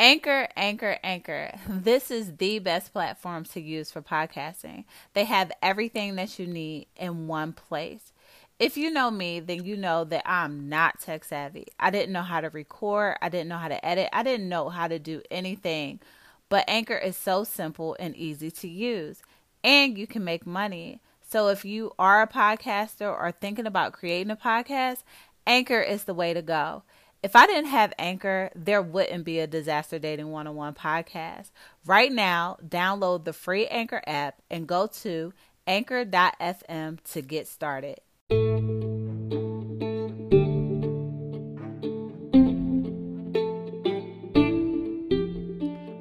[0.00, 1.52] Anchor, Anchor, Anchor.
[1.68, 4.84] This is the best platform to use for podcasting.
[5.12, 8.14] They have everything that you need in one place.
[8.58, 11.66] If you know me, then you know that I'm not tech savvy.
[11.78, 14.70] I didn't know how to record, I didn't know how to edit, I didn't know
[14.70, 16.00] how to do anything.
[16.48, 19.20] But Anchor is so simple and easy to use,
[19.62, 21.00] and you can make money.
[21.28, 25.02] So if you are a podcaster or thinking about creating a podcast,
[25.46, 26.84] Anchor is the way to go.
[27.22, 31.50] If I didn't have Anchor, there wouldn't be a Disaster Dating 101 podcast.
[31.84, 35.34] Right now, download the free Anchor app and go to
[35.66, 38.00] anchor.fm to get started.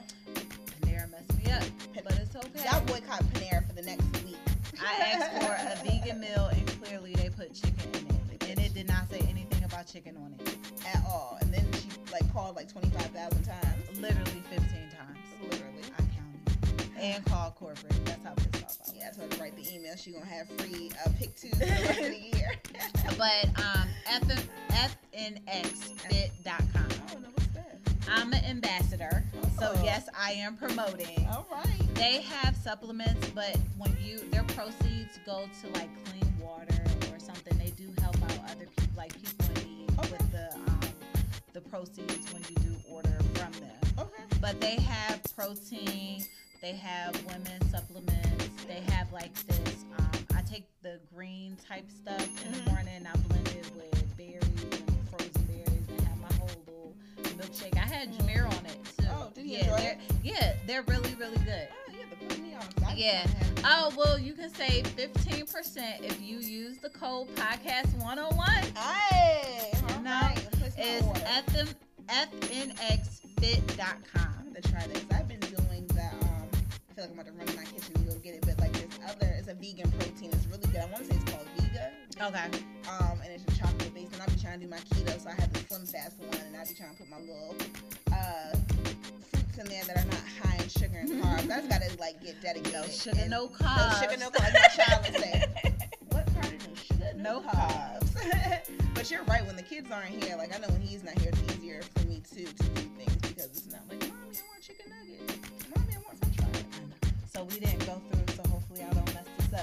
[0.81, 1.63] Panera messed me up,
[2.03, 2.65] but it's okay.
[2.71, 4.37] Y'all boycott Panera for the next week.
[4.85, 8.73] I asked for a vegan meal, and clearly they put chicken in it, and it
[8.73, 10.57] did not say anything about chicken on it.
[10.87, 11.37] at all.
[11.41, 13.99] And then she like called like 25,000 times.
[13.99, 15.17] Literally 15 times.
[15.41, 15.83] Literally.
[15.97, 16.89] I counted.
[16.99, 18.05] And called corporate.
[18.05, 18.93] That's how pissed off I was.
[18.97, 19.95] Yeah, I told her to write the email.
[19.95, 22.51] She gonna have free uh, pick two for the rest of the year.
[23.17, 23.87] But um,
[25.15, 26.89] fnxfit.com.
[28.09, 29.23] I'm an ambassador,
[29.59, 29.83] so Oh.
[29.83, 31.25] yes, I am promoting.
[31.27, 31.95] All right.
[31.95, 37.57] They have supplements, but when you their proceeds go to like clean water or something,
[37.57, 40.11] they do help out other people, like people in need Okay.
[40.11, 40.79] with the um,
[41.53, 43.75] the proceeds when you do order from them.
[43.99, 44.23] Okay.
[44.41, 46.25] But they have protein,
[46.61, 49.85] they have women's supplements, they have like this.
[49.97, 52.71] Um, I take the green type stuff in the Mhm.
[52.73, 53.07] morning.
[53.07, 54.82] I blend it with berries
[57.33, 57.75] milkshake.
[57.77, 59.05] I had Jameer on it too.
[59.11, 59.99] Oh, did he yeah, enjoy they're, it?
[60.23, 61.67] Yeah, they're really really good.
[61.71, 62.61] Oh, you have to put me on.
[62.83, 63.25] 'cause Yeah.
[63.65, 68.27] Oh well, you can save fifteen percent if you use the code podcast one hundred
[68.29, 68.63] and one.
[68.75, 69.71] Hey.
[69.95, 70.47] All No, right.
[70.77, 71.75] It's fm
[73.03, 74.35] fnxfit.com.
[74.39, 75.03] I'm gonna try this.
[75.11, 76.01] I've been doing the.
[76.01, 76.49] Um,
[76.89, 78.59] I feel like I'm about to run in my kitchen and go get it, but
[78.59, 80.29] like this other, it's a vegan protein.
[80.33, 80.77] It's really good.
[80.81, 81.91] I want to say it's called Vega.
[82.21, 82.63] Okay.
[82.89, 83.52] Um, and it's
[84.53, 84.77] trying to do my
[85.11, 87.17] keto, so I have the slim fast one, and I be trying to put my
[87.19, 87.55] little
[88.11, 88.55] uh
[89.31, 91.49] fruits in there that are not high in sugar and carbs.
[91.51, 92.73] I just gotta like get dedicated.
[92.73, 93.99] No sugar, and- no No carbs.
[94.01, 94.53] sugar, no carbs.
[94.53, 95.43] Like my child would say.
[96.11, 98.63] What part of no sugar, No no, carbs?
[98.93, 99.43] but you're right.
[99.47, 102.05] When the kids aren't here, like I know when he's not here, it's easier for
[102.05, 105.65] me too to do things because it's not like, mommy, I want chicken nuggets.
[105.75, 107.33] Mommy, I want French fries.
[107.33, 108.22] So we didn't go through,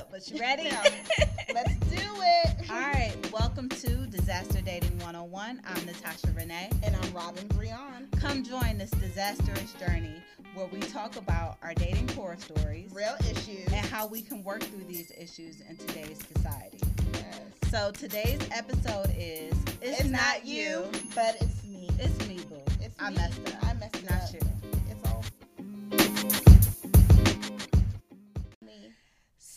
[0.00, 0.10] up.
[0.10, 0.64] But you ready?
[1.54, 2.70] Let's do it.
[2.70, 3.14] All right.
[3.32, 5.60] Welcome to Disaster Dating 101.
[5.66, 6.70] I'm Natasha Renee.
[6.82, 8.10] And I'm Robyn Breon.
[8.20, 10.22] Come join this disastrous journey
[10.54, 13.66] where we talk about our dating horror stories Real issues.
[13.72, 16.78] and how we can work through these issues in today's society.
[17.12, 17.40] Yes.
[17.70, 21.88] So today's episode is It's, It's, not you, but it's me.
[21.98, 22.56] It's me, boo.
[22.80, 23.16] It's I me.
[23.16, 23.64] messed up.
[23.66, 24.32] I messed Not up.
[24.34, 24.40] you.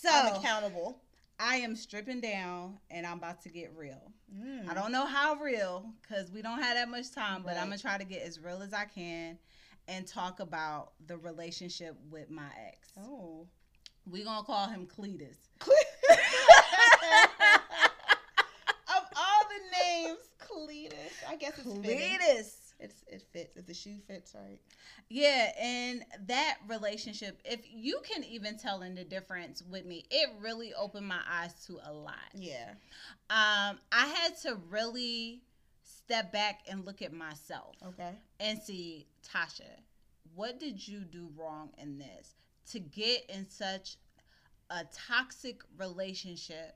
[0.03, 0.97] So I'm accountable.
[1.39, 4.11] I am stripping down and I'm about to get real.
[4.37, 4.67] Mm.
[4.69, 7.77] I don't know how real because we don't have that much time, but I'm gonna
[7.77, 9.37] try to get as real as I can
[9.87, 12.89] and talk about the relationship with my ex.
[12.99, 13.47] Oh.
[14.05, 15.37] we gonna call him Cletus.
[15.61, 15.69] of
[19.15, 21.29] all the names, Cletus.
[21.29, 22.17] I guess it's fitting.
[22.79, 23.55] It's it fits.
[23.55, 24.59] If the shoe fits right.
[25.09, 30.29] Yeah, and that relationship, if you can even tell in the difference with me, it
[30.41, 32.15] really opened my eyes to a lot.
[32.33, 32.71] Yeah.
[33.29, 35.41] Um, I had to really
[35.83, 38.13] step back and look at myself Okay.
[38.39, 39.81] and see, Tasha,
[40.35, 42.35] what did you do wrong in this
[42.71, 43.97] to get in such
[44.69, 46.75] a toxic relationship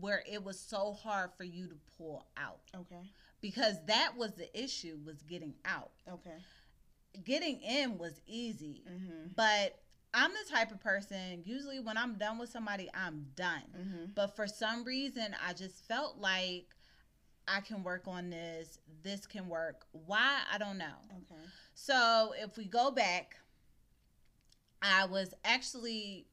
[0.00, 2.60] where it was so hard for you to pull out?
[2.74, 3.02] Okay.
[3.42, 5.90] Because that was the issue was getting out.
[6.10, 6.36] Okay.
[7.24, 8.84] Getting in was easy.
[8.90, 9.32] Mm-hmm.
[9.36, 9.80] But
[10.14, 13.62] I'm the type of person, usually when I'm done with somebody, I'm done.
[13.76, 14.04] Mm-hmm.
[14.14, 16.66] But for some reason, I just felt like
[17.48, 18.78] I can work on this.
[19.02, 19.86] This can work.
[19.90, 20.38] Why?
[20.52, 20.94] I don't know.
[21.10, 21.42] Okay.
[21.74, 23.36] So if we go back,
[24.80, 26.26] I was actually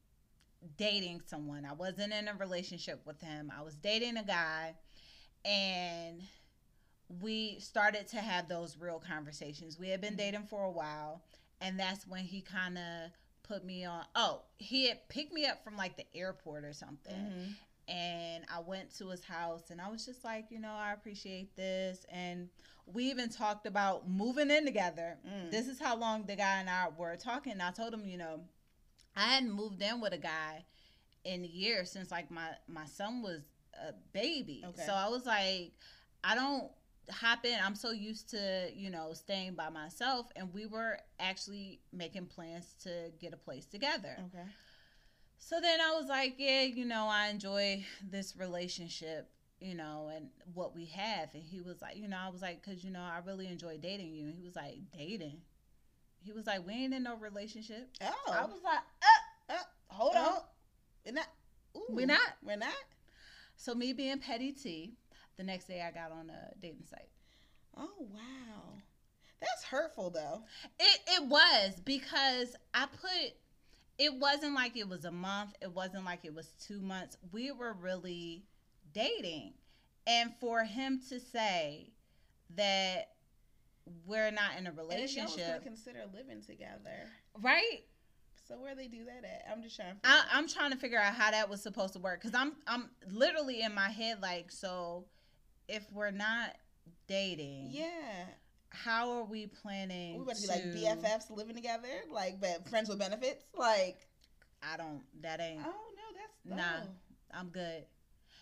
[0.77, 1.65] dating someone.
[1.65, 3.51] I wasn't in a relationship with him.
[3.57, 4.75] I was dating a guy,
[5.45, 6.21] and
[7.09, 9.79] we started to have those real conversations.
[9.79, 10.17] We had been Mhm.
[10.17, 11.23] dating for a while,
[11.59, 13.11] and that's when he kind of
[13.43, 14.05] put me on.
[14.15, 17.51] Oh, he had picked me up from like the airport or something Mm-hmm.
[17.87, 21.55] and I went to his house and I was just like, you know, I appreciate
[21.55, 22.05] this.
[22.11, 22.49] And
[22.85, 25.17] we even talked about moving in together.
[25.27, 25.49] Mm.
[25.49, 27.53] This is how long the guy and I were talking.
[27.53, 28.47] And I told him, you know,
[29.15, 30.65] I hadn't moved in with a guy
[31.23, 33.41] in years since like my my son was
[33.73, 34.63] a baby.
[34.63, 34.83] Okay.
[34.85, 35.73] So I was like,
[36.23, 36.71] I don't
[37.11, 37.57] hop in.
[37.63, 42.75] I'm so used to, you know, staying by myself and we were actually making plans
[42.83, 44.15] to get a place together.
[44.27, 44.45] Okay.
[45.37, 49.29] So then I was like, yeah, you know, I enjoy this relationship,
[49.59, 51.33] you know, and what we have.
[51.33, 53.77] And he was like, you know, I was like, because, you know, I really enjoy
[53.77, 54.25] dating you.
[54.25, 55.37] And he was like, dating?
[56.21, 57.89] He was like, we ain't in no relationship.
[58.01, 58.31] Oh.
[58.31, 60.23] I was like, uh, uh, hold on.
[60.25, 60.43] oh,
[61.05, 61.27] We're not.
[61.77, 62.35] Ooh, We're not.
[62.43, 62.73] We're not.
[63.55, 64.93] So me being petty T,
[65.39, 67.07] the next day I got on a dating site.
[67.75, 68.73] Oh wow.
[69.39, 70.43] That's hurtful though.
[70.77, 73.33] It it was because I put
[73.97, 77.17] it wasn't like it was a month, it wasn't like it was 2 months.
[77.31, 78.43] We were really
[78.93, 79.53] dating.
[80.05, 81.91] And for him to say
[82.55, 83.11] that
[84.05, 87.07] we're not in a And if y'all was gonna relationship, consider living together.
[87.41, 87.83] right?
[88.45, 89.45] So where they do that at?
[89.49, 89.93] I'm just trying.
[89.93, 92.53] To I, I'm trying to figure out how that was supposed to work because I'm
[92.67, 95.05] I'm literally in my head like, so
[95.69, 96.55] if we're not
[97.07, 98.25] dating, yeah.
[98.69, 100.17] how are we planning?
[100.17, 100.63] We about to be like
[100.99, 103.45] BFFs living together, like but friends with benefits.
[103.55, 104.07] Like,
[104.61, 105.01] I don't.
[105.21, 105.61] That ain't.
[105.61, 106.87] oh no, that's Nah.
[107.31, 107.85] I'm good.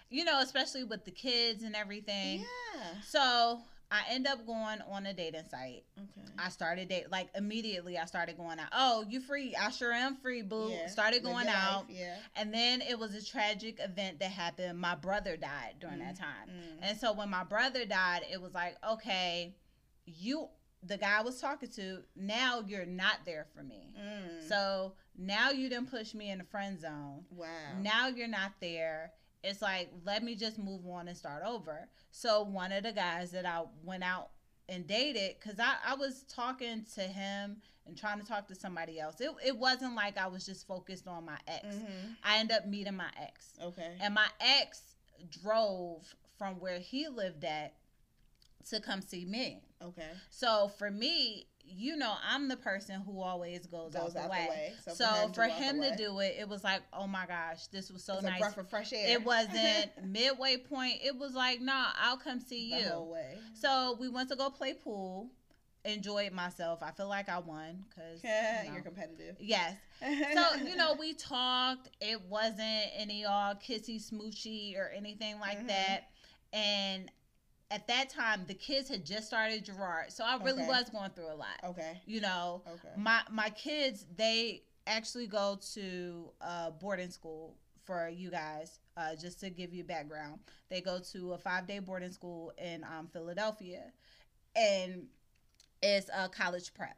[0.09, 2.39] You know, especially with the kids and everything.
[2.39, 3.01] Yeah.
[3.05, 5.83] So I end up going on a dating site.
[5.97, 6.27] Okay.
[6.37, 7.97] I started date like immediately.
[7.97, 8.67] I started going out.
[8.73, 9.55] Oh, you free?
[9.55, 10.69] I sure am free, boo.
[10.71, 10.87] Yeah.
[10.87, 12.15] Started going out, life, Yeah.
[12.35, 14.77] and then it was a tragic event that happened.
[14.79, 16.79] My brother died during that time, Mm.
[16.81, 19.55] and so when my brother died, it was like, okay,
[20.05, 20.49] you,
[20.83, 23.93] the guy I was talking to, now you're not there for me.
[23.97, 24.47] Mm.
[24.47, 27.25] So now you didn't push me in the friend zone.
[27.31, 27.47] wow.
[27.81, 29.13] Now you're not there.
[29.43, 31.87] It's like, let me just move on and start over.
[32.11, 34.29] So one of the guys that I went out
[34.69, 38.99] and dated, because I, I was talking to him and trying to talk to somebody
[38.99, 39.21] else.
[39.21, 41.65] It, it wasn't like I was just focused on my ex.
[41.75, 42.15] Mhm.
[42.23, 43.57] I ended up meeting my ex.
[43.63, 43.93] Okay.
[44.01, 44.81] And my ex
[45.41, 47.75] drove from where he lived at
[48.69, 49.61] to come see me.
[49.81, 50.09] Okay.
[50.29, 54.73] So for me, you know, I'm the person who always goes, Goes out the way.
[54.83, 57.91] So, So, for to him, to do it, it was like, oh my gosh, this
[57.91, 58.39] was so it's nice.
[58.39, 59.07] breath of fresh air.
[59.09, 60.95] It wasn't midway point.
[61.03, 62.89] It was like, nah, I'll come see the you.
[62.89, 63.39] whole way.
[63.53, 65.29] So we went to go play pool.
[65.85, 66.83] Enjoyed myself.
[66.83, 68.73] I feel like I won because Yeah, you know.
[68.73, 69.37] you're competitive.
[69.39, 69.73] yes.
[70.01, 71.89] So you know, we talked.
[72.01, 75.67] It wasn't any all kissy smoochy or anything like Mhm.
[75.67, 76.09] that.
[76.51, 77.09] And
[77.69, 80.67] at that time, the kids had just started Girard, so I really Okay.
[80.67, 81.59] was going through a lot.
[81.63, 82.01] okay.
[82.05, 82.93] You know, Okay.
[82.95, 88.79] my my kids they actually go to uh, boarding school for you guys.
[88.95, 92.83] Uh, just to give you background, they go to a five day boarding school in
[92.83, 93.91] um, Philadelphia,
[94.55, 95.07] and
[95.83, 96.97] it's a college prep.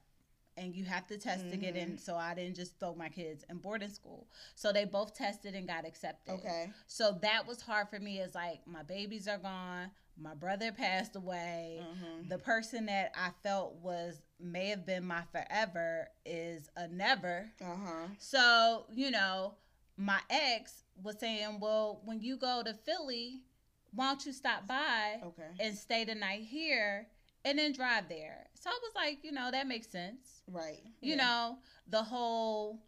[0.57, 1.97] And you have to test to get in.
[1.97, 4.27] So I didn't just throw my kids in boarding school.
[4.55, 6.33] So they both tested and got accepted.
[6.33, 6.69] Okay.
[6.85, 8.19] So that was hard for me.
[8.19, 9.89] It's like my babies are gone.
[10.19, 12.27] My brother passed away Mhm.
[12.29, 17.51] the person that I felt was may have been my forever is a never.
[17.61, 18.07] Uh huh.
[18.19, 19.55] So, you know,
[19.97, 23.43] my ex was saying, "Well, when you go to Philly,
[23.91, 25.51] why don't you stop by Okay.
[25.59, 27.07] and stay the night here
[27.45, 30.43] and then drive there?" So I was like, you know, that makes sense.
[30.47, 30.83] Right.
[31.01, 31.23] You Yeah.
[31.23, 32.81] know, the whole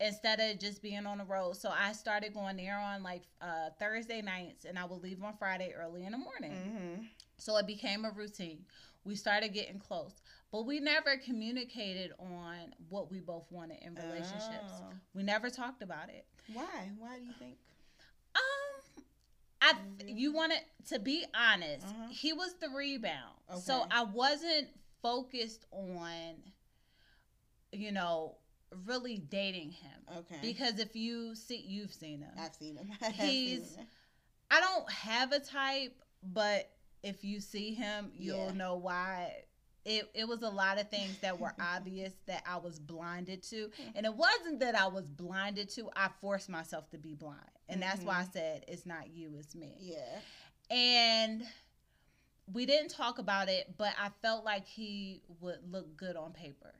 [0.00, 1.56] instead of just being on the road.
[1.56, 5.34] So I started going there on like uh, Thursday nights, and I would leave on
[5.38, 6.52] Friday early in the morning.
[6.52, 7.02] Mm-hmm.
[7.36, 8.60] So it became a routine.
[9.04, 10.20] We started getting close,
[10.52, 14.72] but we never communicated on what we both wanted in relationships.
[14.72, 14.92] Oh.
[15.14, 16.26] We never talked about it.
[16.52, 16.90] Why?
[16.98, 17.56] Why do you think?
[18.34, 19.04] Um,
[19.62, 19.72] I
[20.06, 21.86] you wanted to be honest.
[21.86, 22.08] Uh-huh.
[22.10, 24.68] He was the rebound, so I wasn't
[25.00, 26.34] focused on,
[27.72, 28.36] you know,
[28.86, 30.18] really dating him.
[30.18, 30.38] Okay.
[30.42, 32.30] Because if you see, you've seen him.
[32.38, 32.90] I've seen him.
[33.02, 33.86] I've He's- seen him.
[34.50, 36.70] I don't have a type, but
[37.02, 38.52] if you see him, you'll Yeah.
[38.52, 39.44] know why.
[39.84, 43.68] It, it was a lot of things that were obvious that I was blinded to.
[43.68, 43.90] Mm-hmm.
[43.94, 47.40] And it wasn't that I was blinded to, I forced myself to be blind.
[47.68, 48.32] And that's why I mm-hmm.
[48.32, 49.74] said, it's not you, it's me.
[49.78, 50.20] Yeah.
[50.74, 51.44] And
[52.52, 56.72] we didn't talk about it, but I felt like he would look good on paper.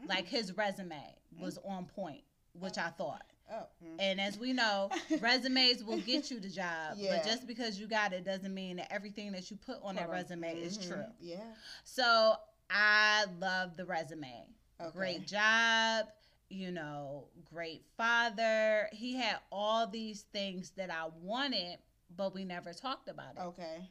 [0.00, 0.08] Mm-hmm.
[0.10, 1.02] Like his resume
[1.40, 2.22] was on point,
[2.54, 3.24] which I thought.
[3.50, 3.66] Oh.
[3.84, 3.96] mm.
[4.00, 6.94] And as we know, resumes will get you the job.
[6.96, 7.16] Yeah.
[7.16, 10.10] But just because you got it doesn't mean that everything that you put on that
[10.10, 10.88] resume is Mhm.
[10.88, 11.04] true.
[11.20, 11.54] Yeah.
[11.84, 12.34] So
[12.68, 14.48] I love the resume.
[14.80, 14.90] Okay.
[14.96, 16.06] Great job,
[16.50, 18.88] you know, great father.
[18.92, 21.78] He had all these things that I wanted,
[22.16, 23.40] but we never talked about it.
[23.40, 23.88] Okay.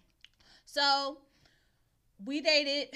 [0.65, 1.17] So
[2.25, 2.89] we dated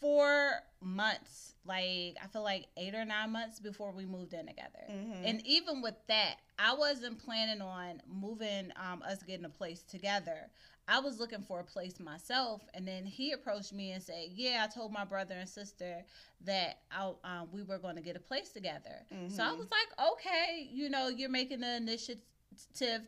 [0.00, 4.84] for months, like I feel like eight or nine months before we moved in together.
[4.88, 5.24] Mhm.
[5.24, 10.50] And even with that, I wasn't planning on moving um, us getting a place together.
[10.88, 14.64] I was looking for a place myself, and then he approached me and said, "Yeah,
[14.64, 16.04] I told my brother and sister
[16.42, 19.58] that I, um, we were going to get a place together." So I Mhm.
[19.58, 22.22] was like, "Okay, you know, you're making the initiative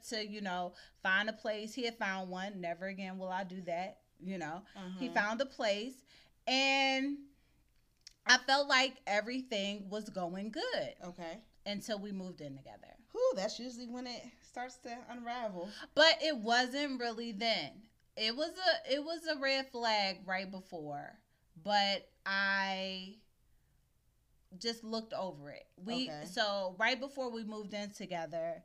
[0.09, 2.61] to, you know, find a place." He had found one.
[2.61, 4.00] Never again will I do that.
[4.21, 4.62] You know,
[4.99, 5.14] he Uh-huh.
[5.14, 6.02] found a place,
[6.48, 7.18] and
[8.26, 11.38] I felt like everything was going good Okay.
[11.66, 12.94] until we moved in together.
[13.12, 15.68] Whew, that's usually when it starts to unravel.
[15.94, 17.70] But it wasn't really then.
[18.16, 21.18] It was a it was a red flag right before,
[21.62, 23.14] but I
[24.58, 25.66] just looked over it.
[25.84, 26.24] We Okay.
[26.30, 28.62] so right before we moved in together,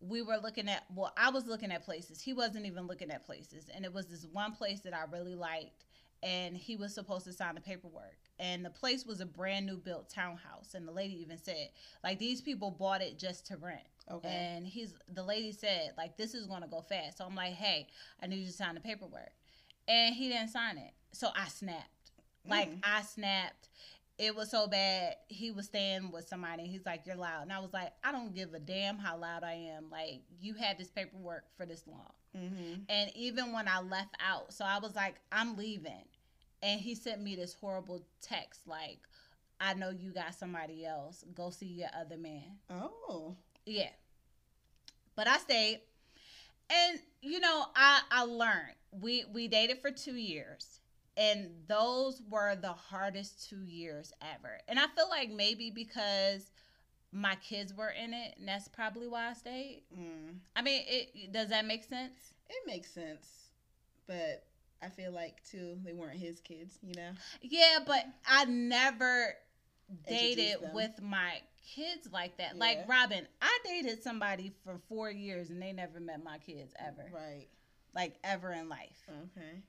[0.00, 2.20] we were looking at well, I was looking at places.
[2.20, 5.34] He wasn't even looking at places, and it was this one place that I really
[5.36, 5.85] liked
[6.22, 8.16] and he was supposed to sign the paperwork.
[8.38, 11.70] And the place was a brand new built townhouse and the lady even said
[12.04, 13.80] like these people bought it just to rent.
[14.10, 14.28] Okay.
[14.28, 17.18] And he's the lady said, like, this is gonna go fast.
[17.18, 17.88] So I'm like, hey,
[18.22, 19.32] I need you to sign the paperwork.
[19.88, 20.92] And he didn't sign it.
[21.12, 22.10] So I snapped.
[22.48, 22.80] Like Mm.
[22.84, 23.68] I snapped.
[24.18, 25.16] It was so bad.
[25.28, 27.42] He was staying with somebody and he's like, You're loud.
[27.42, 29.90] And I was like, I don't give a damn how loud I am.
[29.90, 32.12] Like, you had this paperwork for this long.
[32.36, 32.82] Mm-hmm.
[32.88, 36.04] And even when I left out, so I was like, I'm leaving.
[36.62, 38.98] And he sent me this horrible text like,
[39.60, 41.24] I know you got somebody else.
[41.34, 42.58] Go see your other man.
[42.70, 43.36] Oh.
[43.64, 43.90] Yeah.
[45.14, 45.80] But I stayed.
[46.68, 48.74] And you know, I I learned.
[48.90, 50.80] We we dated for 2 years.
[51.16, 54.58] And those were the hardest 2 years ever.
[54.68, 56.50] And I feel like maybe because
[57.12, 59.82] my kids were in it, and that's probably why I stayed.
[59.98, 60.38] Mm.
[60.54, 62.34] I mean, it does that make sense?
[62.48, 63.28] It makes sense,
[64.06, 64.44] but
[64.82, 66.78] I feel like too they weren't his kids.
[66.82, 67.10] You know.
[67.42, 69.34] Yeah, but I never
[70.08, 71.40] dated with my
[71.74, 72.56] kids like that.
[72.56, 77.10] Like Robyn, I dated somebody for 4 years and they never met my kids ever.
[77.12, 77.46] Right.
[77.94, 79.08] Like ever in life.
[79.08, 79.62] Okay.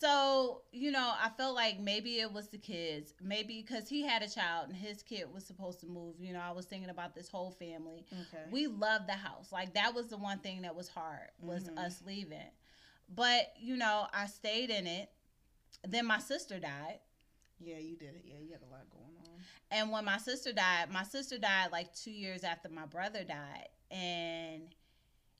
[0.00, 3.12] So, you know, I felt like maybe it was the kids.
[3.22, 6.14] Maybe because he had a child and his kid was supposed to move.
[6.18, 8.06] You know, I was thinking about this whole family.
[8.12, 8.44] Okay.
[8.50, 9.52] We loved the house.
[9.52, 11.78] Like that was the one thing that was hard was Mhm.
[11.78, 12.50] us leaving.
[13.10, 15.10] But, you know, I stayed in it.
[15.86, 17.00] Then my sister died.
[17.62, 18.22] yeah, you did it.
[18.24, 19.44] Yeah, you had a lot going on.
[19.70, 23.68] And when my sister died, my sister died like 2 years after my brother died
[23.90, 24.74] and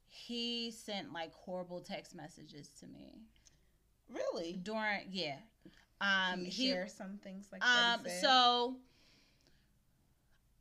[0.07, 3.23] he sent like horrible text messages to me.
[4.12, 4.55] Really?
[4.62, 5.37] During yeah.
[6.00, 7.99] Can Um you he share some things like that?
[7.99, 8.21] Um, said?
[8.21, 8.76] so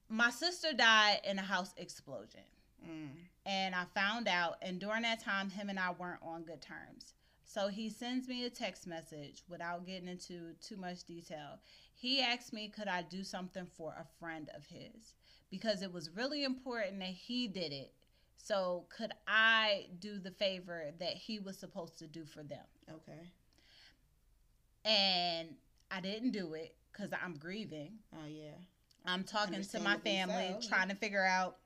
[0.10, 2.42] my sister died in a house explosion.
[2.84, 3.10] Mm.
[3.46, 7.14] And I found out, and during that time, him and I weren't on good terms.
[7.46, 11.60] So he sends me a text message without getting into too much detail.
[11.96, 15.14] He asked me, could I do something for a friend of his?
[15.50, 17.92] Because it was really important that he did it.
[18.38, 22.66] So could I do the favor that he was supposed to do for them?
[22.90, 23.28] Okay.
[24.86, 25.50] And
[25.92, 27.94] I didn't do it because I'm grieving.
[28.14, 28.52] Oh yeah.
[29.06, 30.68] I'm talking to my family, so.
[30.70, 31.58] trying to figure out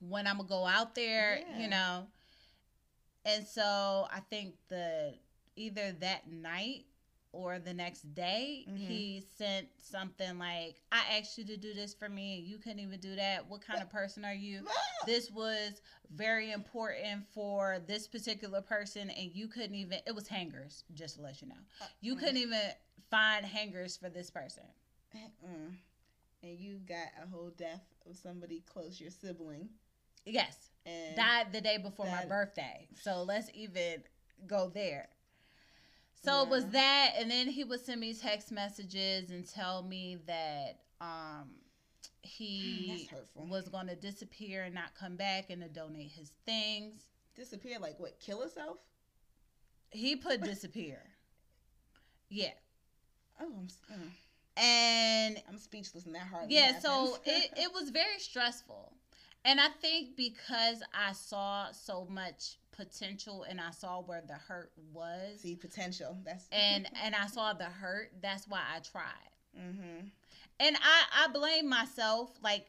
[0.00, 1.58] when I'm gonna go out there, Yeah.
[1.58, 2.06] you know.
[3.24, 5.14] And so I think the
[5.56, 6.86] either that night
[7.32, 8.76] or the next day Mhm.
[8.76, 12.80] he sent something like I asked you to do this for me and you couldn't
[12.80, 13.46] even do that.
[13.48, 14.66] What kind of person are you?
[15.06, 20.84] This was very important for this particular person and you couldn't even it was hangers,
[20.94, 21.58] just to let you know.
[22.00, 22.60] You couldn't even
[23.10, 24.64] find hangers for this person.
[25.44, 25.76] Mm.
[26.44, 29.68] And you got a whole death of somebody close, your sibling,
[30.24, 30.70] Yes.
[30.86, 32.88] and died the day before my birthday.
[33.00, 34.04] So let's even
[34.46, 35.08] go there.
[36.24, 40.18] So it was that, and then he would send me text messages and tell me
[40.26, 41.50] that um
[42.22, 47.02] he was going to disappear and not come back and to donate his things.
[47.34, 48.20] disappear like what?
[48.20, 48.78] Kill himself?
[49.90, 50.98] He put disappear.
[52.34, 52.52] Yeah.
[53.38, 54.08] Oh, I'm, mm.
[54.56, 56.50] And I'm speechless in that hard.
[56.50, 58.94] yeah so it, it was very stressful
[59.44, 64.72] and i think because i saw so much potential and i saw where the hurt
[64.92, 66.16] was see potential.
[66.24, 70.06] That's and and i saw the hurt that's why i tried mm-hmm.
[70.60, 72.66] and i i blame myself like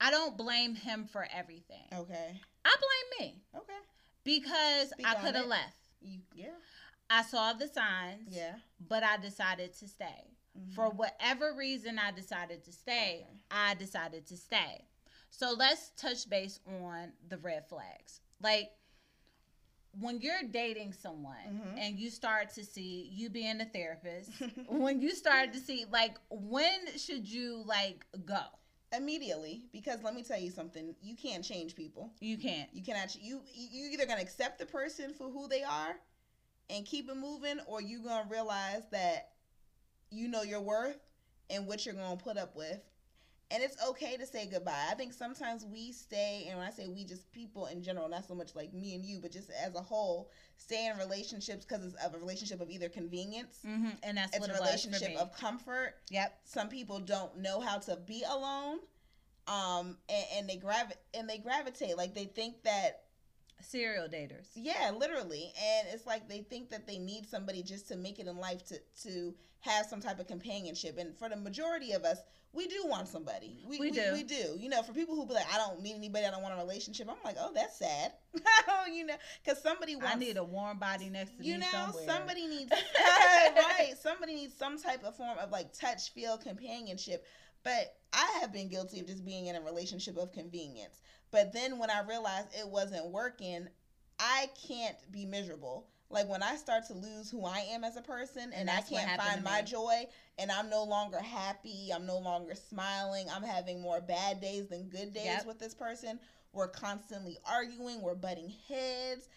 [0.00, 2.40] i don't blame him for everything Okay.
[2.64, 2.76] i
[3.18, 3.72] blame me Okay.
[4.24, 6.48] because Speak i could have left You yeah
[7.08, 8.56] i saw the signs yeah.
[8.88, 10.24] but i decided to stay
[10.58, 10.74] Mhm.
[10.74, 13.38] for whatever reason I decided to stay, Okay.
[13.50, 14.86] I decided to stay.
[15.30, 18.20] So let's touch base on the red flags.
[18.42, 18.70] Like
[19.98, 21.78] when you're dating someone Mhm.
[21.78, 24.30] and you start to see you being a therapist,
[24.68, 28.40] when you start to see like when should you like go?
[28.96, 30.96] immediately because let me tell you something.
[31.02, 32.10] You can't change people.
[32.20, 32.72] You can't.
[32.72, 33.14] You cannot.
[33.20, 36.00] You you either gonna accept the person for who they are
[36.70, 39.32] and keep it moving, or you gonna realize that
[40.10, 40.98] you know your worth
[41.50, 42.80] and what you're gonna put up with.
[43.50, 44.88] And it's okay to say goodbye.
[44.90, 48.28] I think sometimes we stay, and when I say we, just people in general, not
[48.28, 51.82] so much like me and you, but just as a whole, stay in relationships because
[51.82, 54.84] it's of a relationship of either convenience, hmm And that's it's what a it was
[54.84, 56.38] for relationship of comfort, yep.
[56.44, 58.78] some people don't know how to be alone
[59.46, 63.04] um and, and they gravi- and they gravitate like they think that
[63.60, 64.46] Serial daters.
[64.54, 65.52] yeah literally.
[65.62, 68.64] And it's like they think that they need somebody just to make it in life
[68.66, 70.96] to to have some type of companionship.
[70.98, 72.18] And for the majority of us
[72.54, 73.62] we do want somebody.
[73.68, 74.10] We, We we do.
[74.14, 74.56] we do.
[74.58, 76.24] You know for people who be like i don't need anybody.
[76.24, 77.08] I don't want a relationship.
[77.10, 78.12] I'm like oh that's sad.
[78.90, 81.58] You know because somebody wants I need a warm body next to you me You
[81.58, 82.04] know somewhere.
[82.06, 82.72] somebody needs
[83.18, 83.92] right.
[84.00, 87.26] Somebody needs some type of form of like touch feel companionship
[87.64, 91.00] but i have been guilty of just being in a relationship of convenience.
[91.30, 93.68] But then when i realized it wasn't working
[94.18, 95.86] i can't be miserable.
[96.10, 98.80] Like when i start to lose who i am as a person and, And i
[98.80, 100.06] can't find my joy
[100.38, 104.88] and i'm no longer happy i'm no longer smiling i'm having more bad days than
[104.88, 105.46] good days Yep.
[105.46, 106.18] with this person
[106.52, 109.28] we're constantly arguing we're butting heads.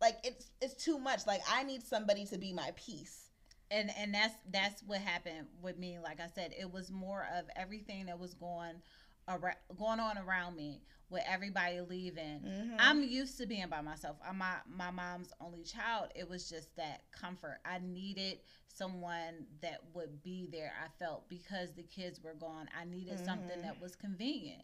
[0.00, 1.26] Like it's it's too much.
[1.26, 3.29] Like i need somebody to be my peace
[3.70, 5.98] and and that's that's what happened with me.
[6.02, 8.76] Like i said it was more of everything that was going
[9.28, 12.40] around, going on around me with everybody leaving.
[12.40, 12.76] Mhm.
[12.78, 14.16] i'm used to being by myself.
[14.26, 16.08] I'm my, my mom's only child.
[16.14, 17.58] It was just that comfort.
[17.64, 22.68] I needed someone that would be there i felt because the kids were gone.
[22.80, 23.62] I needed something Mhm.
[23.62, 24.62] that was convenient.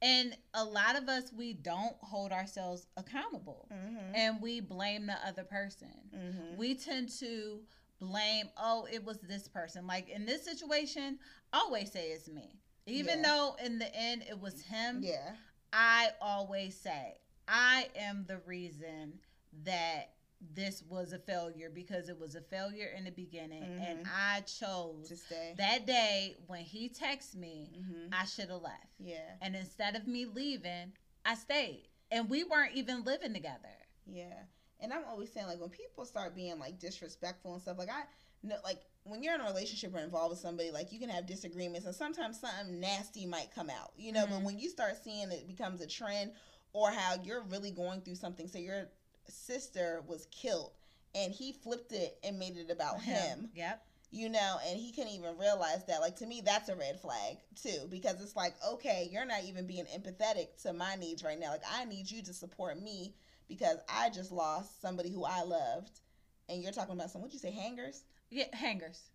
[0.00, 3.68] And a lot of us we don't hold ourselves accountable.
[3.72, 4.14] Mm-hmm.
[4.14, 5.92] and we blame the other person.
[6.14, 6.56] Mm-hmm.
[6.56, 7.60] we tend to
[8.02, 9.86] blame oh it was this person.
[9.86, 11.18] Like in this situation
[11.52, 12.58] always say it's me.
[12.86, 13.28] Even Yeah.
[13.28, 15.34] though in the end it was him yeah.
[15.72, 19.18] I always say i am the reason
[19.64, 20.14] that
[20.54, 24.10] this was a failure because it was a failure in the beginning and Mhm.
[24.12, 25.54] i chose to stay.
[25.58, 28.12] that day when he texted me mm-hmm.
[28.12, 28.86] i should have left.
[28.98, 29.36] Yeah.
[29.40, 30.92] And instead of me leaving
[31.24, 31.88] i stayed.
[32.10, 33.76] And we weren't even living together.
[34.06, 34.42] Yeah
[34.82, 38.02] and i'm always saying like when people start being like disrespectful and stuff like i
[38.42, 41.26] know like when you're in a relationship or involved with somebody like you can have
[41.26, 44.44] disagreements and sometimes something nasty might come out you know but Mhm.
[44.44, 46.32] when you start seeing it becomes a trend
[46.72, 48.88] or how you're really going through something so your
[49.28, 50.72] sister was killed
[51.14, 53.82] and he flipped it and made it about him yep
[54.14, 56.02] you know, and he couldn't even realize that.
[56.02, 59.66] Like to me, that's a red flag too, because it's like, okay, you're not even
[59.66, 61.50] being empathetic to my needs right now.
[61.50, 63.14] Like I need you to support me
[63.48, 66.00] because I just lost somebody who I loved,
[66.48, 67.22] and you're talking about some.
[67.22, 68.04] What'd you say, hangers?
[68.30, 69.10] Yeah, hangers.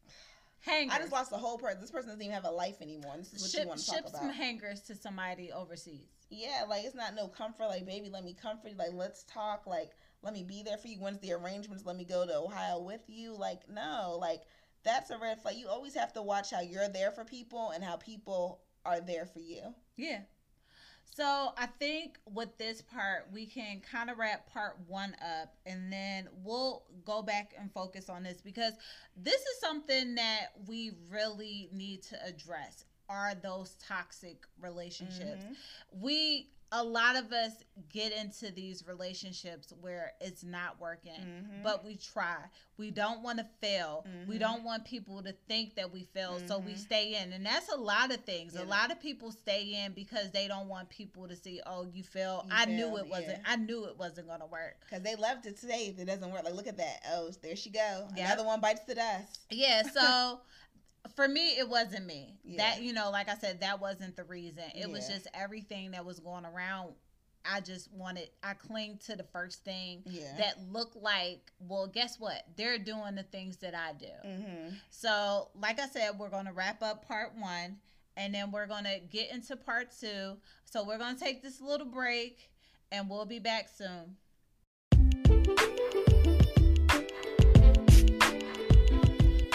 [0.62, 0.96] Hangers.
[0.96, 1.82] I just lost the whole person.
[1.82, 3.14] This person doesn't even have a life anymore.
[3.14, 4.12] And this is what ship, you want to talk about.
[4.12, 6.08] ship some hangers to somebody overseas.
[6.30, 7.68] yeah, like it's not no comfort.
[7.68, 8.78] Like baby, let me comfort you.
[8.78, 9.66] Like let's talk.
[9.66, 11.00] Like let me be there for you.
[11.00, 11.86] When's the arrangements?
[11.86, 13.36] Let me go to Ohio with you.
[13.36, 14.42] Like no, like
[14.84, 15.56] that's a red flag.
[15.56, 19.26] You always have to watch how you're there for people and how people are there
[19.26, 19.74] for you.
[19.96, 20.22] Yeah.
[21.16, 25.92] So I think with this part, we can kind of wrap part one up and
[25.92, 28.74] then we'll go back and focus on this because
[29.16, 35.46] this is something that we really need to address are those toxic relationships.
[35.46, 35.56] Mhm.
[35.92, 37.54] We a lot of us
[37.90, 41.64] get into these relationships where it's not working, Mhm.
[41.64, 42.38] but we try.
[42.78, 44.06] We don't want to fail.
[44.28, 44.40] We Mhm.
[44.40, 46.78] don't want people to think that we fail, so we Mhm.
[46.78, 47.32] stay in.
[47.32, 48.54] And that's a lot of things.
[48.54, 48.64] Yeah.
[48.64, 52.04] A lot of people stay in because they don't want people to see, "Oh, you
[52.04, 53.38] fail." You I knew it wasn't.
[53.40, 53.44] yeah.
[53.46, 54.82] I knew it wasn't going to work.
[54.82, 57.02] Because they love to say if it doesn't work, like look at that.
[57.08, 58.10] Oh, there she go.
[58.16, 58.26] Yep.
[58.26, 59.40] Another one bites the dust.
[59.50, 60.42] Yeah, so
[61.16, 62.38] for me it wasn't me.
[62.44, 62.58] Yeah.
[62.58, 64.64] That you know, like I said, that wasn't the reason.
[64.76, 66.94] It was just everything that was going around.
[67.50, 70.36] I just wanted I cling to the first thing Yeah.
[70.38, 72.44] that looked like, well, guess what?
[72.58, 74.28] They're doing the things that I do.
[74.28, 74.76] mm-hmm.
[74.90, 77.78] So, like I said, we're going to wrap up part 1
[78.18, 80.36] and then we're going to get into part 2.
[80.66, 82.50] So, we're going to take this little break
[82.92, 84.18] and we'll be back soon.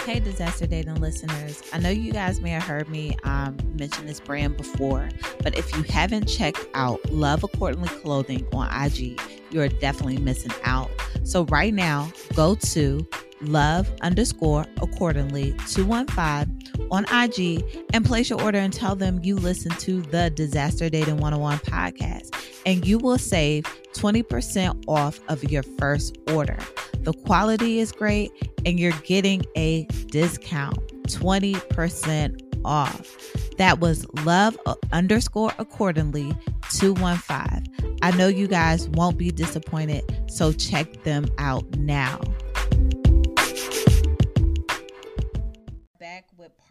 [0.05, 1.63] Hey, disaster dating listeners.
[1.73, 5.09] I know you guys may have heard me um, mention this brand before,
[5.45, 9.21] but if you haven't checked out Love Accordingly Clothing on IG,
[9.53, 10.91] you're definitely missing out.
[11.23, 13.07] So, right now, go to
[13.43, 19.71] love underscore accordingly 215 on IG and place your order and tell them you listen
[19.71, 22.35] to the Disaster Dating 101 podcast,
[22.67, 26.59] and you will save 20% off of your first order.
[27.05, 28.31] The quality is great
[28.65, 33.17] and you're getting a discount 20% off.
[33.59, 34.59] That was love
[34.93, 36.37] underscore accordingly
[36.71, 37.99] 215.
[38.03, 42.21] I know you guys won't be disappointed, so check them out now.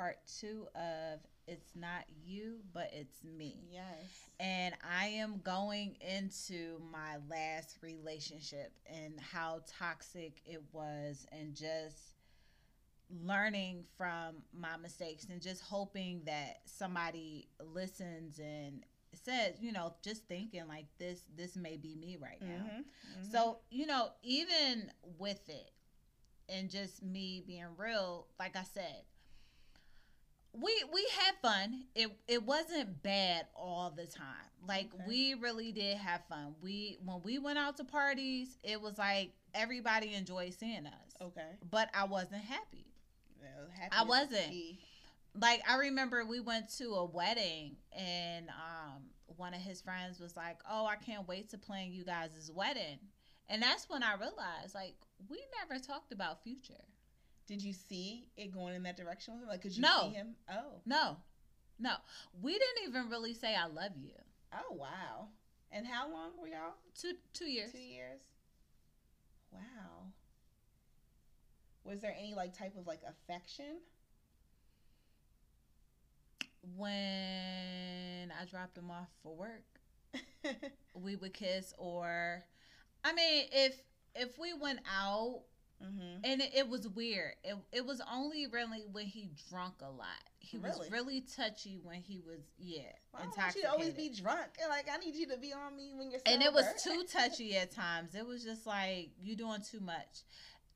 [0.01, 3.85] Part two of It's Not You, but It's Me Yes.
[4.39, 12.15] and I am going into my last relationship and how toxic it was, and just
[13.23, 18.83] learning from my mistakes, and just hoping that somebody listens and
[19.13, 22.65] says, you know, just thinking like this, this may be me right now.
[23.19, 23.31] Mhm.
[23.31, 25.73] So, you know, even with it
[26.49, 29.03] and just me being real, like I said,
[30.53, 31.83] we we had fun.
[31.95, 34.25] It it wasn't bad all the time.
[34.67, 35.03] Like Okay.
[35.07, 36.55] we really did have fun.
[36.61, 41.15] We when we went out to parties, it was like everybody enjoyed seeing us.
[41.21, 41.57] okay.
[41.69, 42.85] But I wasn't happy.
[43.39, 44.53] Well, I wasn't.
[45.39, 49.03] Like I remember we went to a wedding and um
[49.37, 52.99] one of his friends was like, "Oh, I can't wait to plan you guys' wedding."
[53.47, 54.95] And that's when I realized like
[55.29, 56.83] we never talked about future.
[57.47, 59.49] Did you see it going in that direction with him?
[59.49, 60.07] Like, could you No.
[60.09, 60.35] see him?
[60.49, 60.81] Oh.
[60.85, 61.17] No.
[61.79, 61.95] No.
[62.41, 64.13] We didn't even really say I love you.
[64.53, 65.27] Oh wow.
[65.71, 66.75] And how long were y'all?
[66.95, 67.71] 2 2 years.
[67.71, 68.21] Two years.
[69.51, 70.11] Wow.
[71.83, 73.79] Was there any like type of like affection?
[76.77, 79.63] When I dropped him off for work,
[80.93, 82.43] we would kiss or
[83.03, 83.81] I mean, if
[84.15, 85.41] if we went out
[85.83, 86.23] mm-hmm.
[86.23, 87.33] and it, it was weird.
[87.43, 90.07] It it was only really when he drunk a lot.
[90.39, 90.77] He Really?
[90.79, 92.81] was really touchy when he was yeah
[93.13, 93.63] don't intoxicated.
[93.63, 94.49] you always be drunk.
[94.69, 96.33] Like I need you to be on me when you're sober.
[96.33, 98.15] and it was too touchy at times.
[98.15, 100.23] It was just like you doing too much.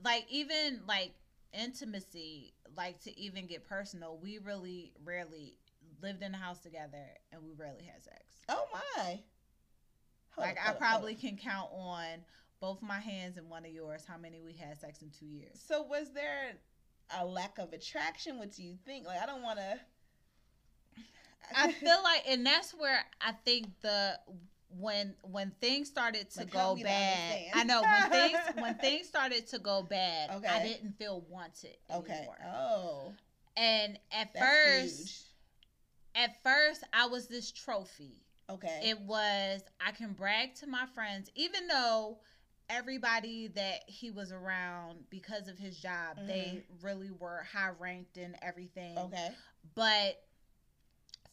[0.04, 1.14] Like even like
[1.54, 5.58] intimacy, like to even get personal, we really rarely
[6.02, 8.22] lived in the house together and we rarely had sex.
[8.50, 9.20] Oh my.
[10.36, 12.06] Hold like up, I up, probably can count on
[12.60, 15.62] both my hands and one of yours how many we had sex in two years.
[15.68, 16.54] So was there
[17.20, 18.40] a lack of attraction?
[18.40, 19.06] What do you think?
[19.06, 19.80] Like I don't want to.
[21.56, 24.20] I feel like, and that's where I think the
[24.78, 27.42] when when things started to Like, go bad.
[27.54, 30.32] I know when things when things started to go bad.
[30.32, 30.48] okay.
[30.48, 32.14] I didn't feel wanted okay.
[32.14, 32.38] anymore.
[32.46, 33.14] Oh,
[33.56, 36.24] And at that's first, huge.
[36.26, 38.22] at first, I was this trophy.
[38.50, 38.82] Okay.
[38.84, 42.20] It was I can brag to my friends, even though
[42.70, 46.86] everybody that he was around because of his job, they mm-hmm.
[46.86, 48.98] really were high ranked and everything.
[48.98, 49.30] okay.
[49.76, 50.22] But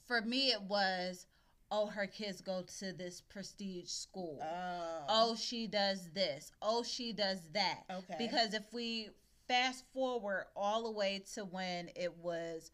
[0.07, 1.27] for me, it was,
[1.71, 4.41] oh, her kids go to this prestige school.
[4.43, 5.05] Oh.
[5.09, 6.53] oh, she does this.
[6.61, 7.83] Oh, she does that.
[7.91, 8.15] Okay.
[8.19, 9.11] Because if we
[9.49, 12.71] fast forward all the way to when it was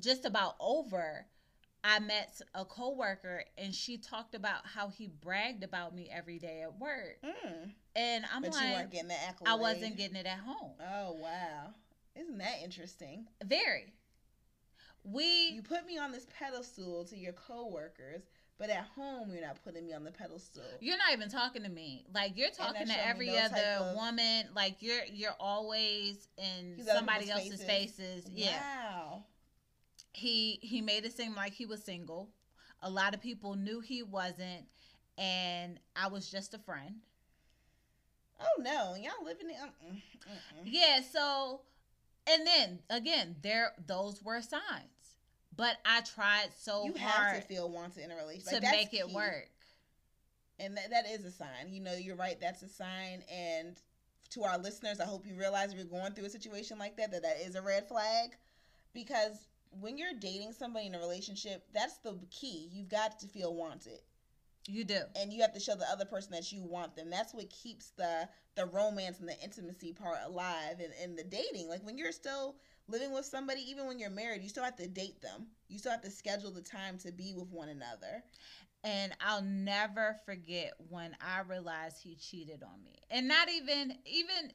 [0.00, 1.26] just about over,
[1.86, 6.62] I met a coworker and she talked about how he bragged about me every day
[6.62, 7.18] at work.
[7.22, 7.70] Mm.
[7.94, 9.52] And I'm but like, getting the accolade.
[9.52, 10.72] I wasn't getting it at home.
[10.80, 11.74] Oh wow!
[12.16, 13.26] Isn't that interesting?
[13.44, 13.92] Very.
[15.04, 18.22] We You put me on this pedestal to your coworkers,
[18.58, 20.62] But at home, you're not putting me on the pedestal.
[20.80, 22.06] You're not even talking to me.
[22.14, 24.46] Like you're talking to every no other of- woman.
[24.56, 28.24] Like you're you're always in He's somebody else's faces.
[28.24, 28.30] faces.
[28.32, 28.58] Yeah.
[28.58, 29.24] Wow.
[30.14, 32.30] He he made it seem like he was single.
[32.82, 34.66] A lot of people knew he wasn't,
[35.18, 36.96] and I was just a friend.
[38.40, 39.56] Oh no, y'all living in.
[39.56, 40.62] Mm-mm, mm-mm.
[40.64, 41.60] Yeah, so
[42.26, 44.62] and then again, there those were signs.
[45.56, 48.76] But I tried so you hard to feel wanted in a relationship to Like, that's
[48.76, 49.14] make it key.
[49.14, 49.48] work.
[50.58, 51.68] and that, that is a sign.
[51.70, 52.40] You know, you're right.
[52.40, 53.22] That's a sign.
[53.32, 53.76] And
[54.30, 57.12] to our listeners, I hope you realize if you're going through a situation like that,
[57.12, 58.30] that that is a red flag,
[58.92, 59.46] because
[59.80, 62.68] when you're dating somebody in a relationship, that's the key.
[62.72, 64.00] You've got to feel wanted.
[64.66, 65.00] You do.
[65.16, 67.10] and you have to show the other person that you want them.
[67.10, 71.68] That's what keeps the the romance and the intimacy part alive and, and the dating.
[71.68, 72.56] Like when you're still
[72.88, 75.48] living with somebody, even when you're married, you still have to date them.
[75.68, 78.22] You still have to schedule the time to be with one another.
[78.84, 82.96] And I'll never forget when I realized he cheated on me.
[83.10, 84.52] And not even even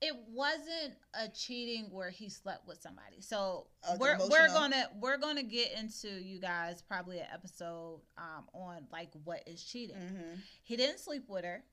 [0.00, 3.20] it wasn't a cheating where he slept with somebody.
[3.20, 8.44] So it's we're we're gonna we're gonna get into you guys probably an episode um
[8.52, 9.96] on like what is cheating.
[9.96, 10.34] Mm-hmm.
[10.62, 11.64] He didn't sleep with her.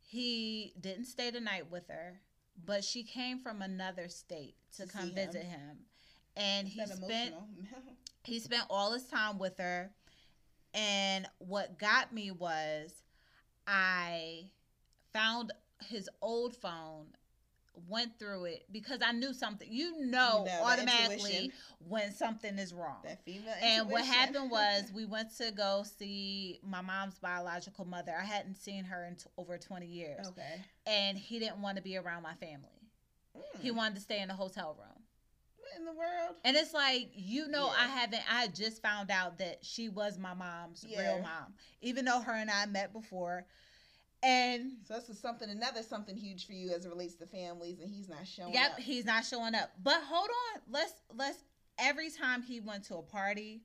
[0.00, 2.20] He didn't stay the night with her,
[2.64, 5.14] but she came from another state to, To come him.
[5.14, 5.78] visit him.
[6.36, 7.34] And he spent
[8.24, 9.90] he spent all his time with her
[10.72, 13.02] and what got me was
[13.66, 14.50] i
[15.12, 15.52] found
[15.88, 17.06] his old phone
[17.88, 22.72] went through it because i knew something you know, You know, automatically when something is
[22.72, 23.40] wrong that female.
[23.54, 23.80] intuition.
[23.80, 28.54] and what happened was we went to go see my mom's biological mother i hadn't
[28.56, 30.60] seen her in t- over 20 years okay.
[30.86, 32.70] and he didn't want to be around my family
[33.60, 33.76] he Mm.
[33.76, 35.02] wanted to stay in the hotel room
[35.58, 36.36] What in the world?
[36.44, 37.84] and it's like, you know, Yeah.
[37.84, 41.00] I haven't, I just found out that she was my mom's Yeah.
[41.00, 43.46] real mom, even though her and I met before.
[44.24, 47.78] And So this is something another something huge for you as it relates to families,
[47.80, 48.54] and he's not showing up.
[48.54, 48.78] yep, up.
[48.80, 49.70] he's not showing up.
[49.82, 51.38] But hold on, let's, let's,
[51.78, 53.62] every time he went to a party,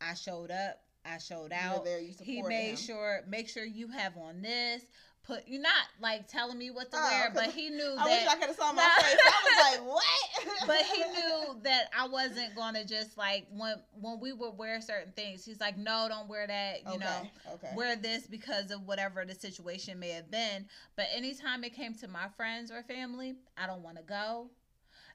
[0.00, 1.84] I showed up, I showed out.
[1.84, 2.76] there, He made him.
[2.76, 4.82] sure, make sure you have on this.
[5.22, 8.24] Put you're not like telling me what to Oh, wear, but he knew I wish
[8.24, 8.28] that.
[8.28, 9.16] I could have saw my face.
[9.20, 10.66] I was like, what?
[10.66, 15.12] but he knew that I wasn't gonna just like when when we would wear certain
[15.12, 15.44] things.
[15.44, 16.84] He's like, no, don't wear that.
[16.84, 16.98] You okay.
[16.98, 17.70] know, okay.
[17.76, 20.66] wear this because of whatever the situation may have been.
[20.96, 24.50] But anytime it came to my friends or family, I don't want to go.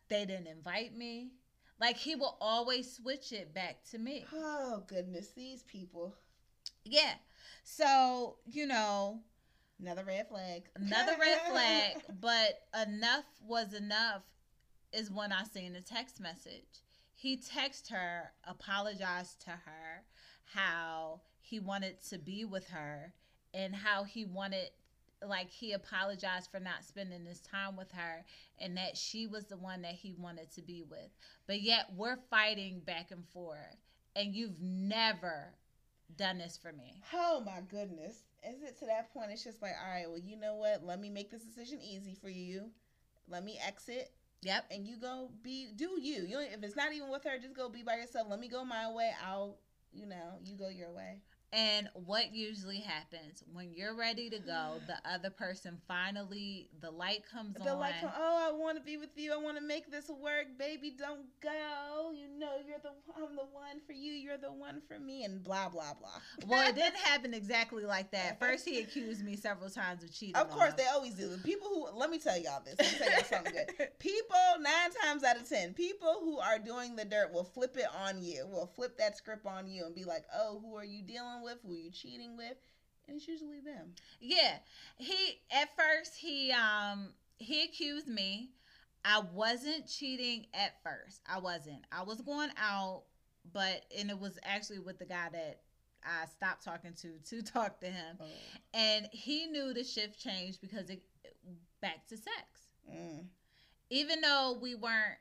[0.09, 1.29] They didn't invite me.
[1.79, 4.25] Like he will always switch it back to me.
[4.33, 6.13] Oh goodness, these people.
[6.83, 7.13] Yeah.
[7.63, 9.19] So you know,
[9.79, 10.63] Another red flag.
[10.75, 12.03] another red flag.
[12.19, 14.23] But enough was enough
[14.93, 16.83] is when I seen a text message.
[17.13, 20.03] He texted her, apologized to her,
[20.53, 23.13] how he wanted to be with her
[23.53, 24.69] and how he wanted
[25.25, 28.25] like he apologized for not spending this time with her
[28.59, 31.09] and that she was the one that he wanted to be with.
[31.47, 33.77] But yet we're fighting back and forth
[34.15, 35.53] and you've never
[36.17, 37.01] done this for me.
[37.13, 38.23] Oh my goodness.
[38.47, 39.31] Is it to that point?
[39.31, 40.83] It's just like, all right, well, you know what?
[40.85, 42.69] Let me make this decision easy for you.
[43.27, 44.11] Let me exit,
[44.43, 44.65] Yep.
[44.69, 46.23] and you go be do you.
[46.25, 48.27] You if it's not even with her, just go be by yourself.
[48.29, 49.11] Let me go my way.
[49.25, 49.57] I'll,
[49.91, 51.21] you know, you go your way.
[51.55, 57.21] And what usually happens when you're ready to go, the other person finally the light
[57.31, 57.79] comes They're on.
[57.79, 59.31] like, oh, I want to be with you.
[59.31, 60.93] I want to make this work, baby.
[60.97, 62.11] Don't go.
[62.13, 64.11] You know, you're the I'm the one for you.
[64.11, 66.19] You're the one for me, and blah blah blah.
[66.45, 68.37] well, it didn't happen exactly like that.
[68.37, 70.35] First, he accused me several times of cheating.
[70.35, 71.29] Of course, they always do.
[71.29, 72.75] The people who let me tell y'all this.
[72.77, 73.89] Let me tell y'all something good.
[73.99, 77.87] People nine times out of ten, people who are doing the dirt will flip it
[78.05, 78.45] on you.
[78.47, 81.44] Will flip that script on you and be like, "Oh, who are you dealing with?
[81.63, 82.57] Who are you cheating with?"
[83.07, 83.93] And it's usually them.
[84.19, 84.57] Yeah,
[84.97, 88.51] he at first he um he accused me.
[89.03, 91.21] I wasn't cheating at first.
[91.27, 91.85] I wasn't.
[91.91, 93.03] I was going out,
[93.53, 95.61] but and it was actually with the guy that
[96.03, 98.17] I stopped talking to to talk to him.
[98.73, 101.01] and he knew the shift changed because it
[101.81, 103.25] back to sex Mm.
[103.89, 105.17] even though we weren't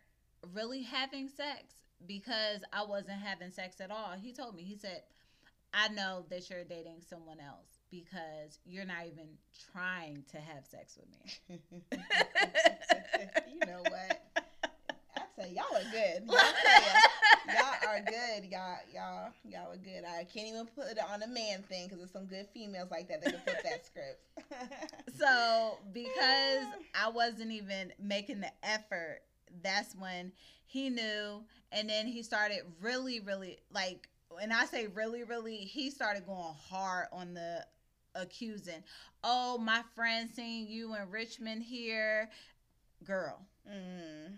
[0.52, 1.74] really having sex
[2.06, 5.00] because i wasn't having sex at all he told me he said
[5.74, 9.28] i know that you're dating someone else because you're not even
[9.72, 11.58] trying to have sex with me
[13.52, 14.22] you know what?
[15.16, 16.24] I say y'all are good.
[16.26, 18.44] Y'all, y'all are good.
[18.50, 20.04] Y'all, y'all, y'all are good.
[20.04, 23.08] I can't even put it on a man thing because there's some good females like
[23.08, 24.20] that that can flip that script.
[25.18, 29.20] so because i wasn't even making the effort
[29.62, 30.32] that's when
[30.66, 34.08] he knew and then he started really really like
[34.40, 37.64] and I say really, really, he started going hard on the
[38.14, 38.82] accusing.
[39.22, 42.30] Oh, my friend seeing you in Richmond here,
[43.04, 43.40] girl.
[43.68, 44.36] Mm.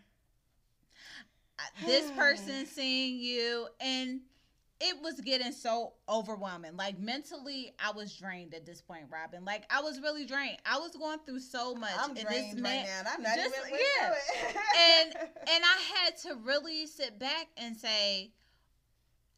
[1.84, 4.20] This person seeing you, and
[4.80, 6.76] it was getting so overwhelming.
[6.76, 9.44] Like mentally, I was drained at this point, Robyn.
[9.44, 10.58] Like I was really drained.
[10.66, 11.92] I was going through so much.
[11.98, 12.98] I'm and drained this man, right now.
[12.98, 14.14] and I'm not just- even yeah.
[14.78, 18.32] and and I had to really sit back and say,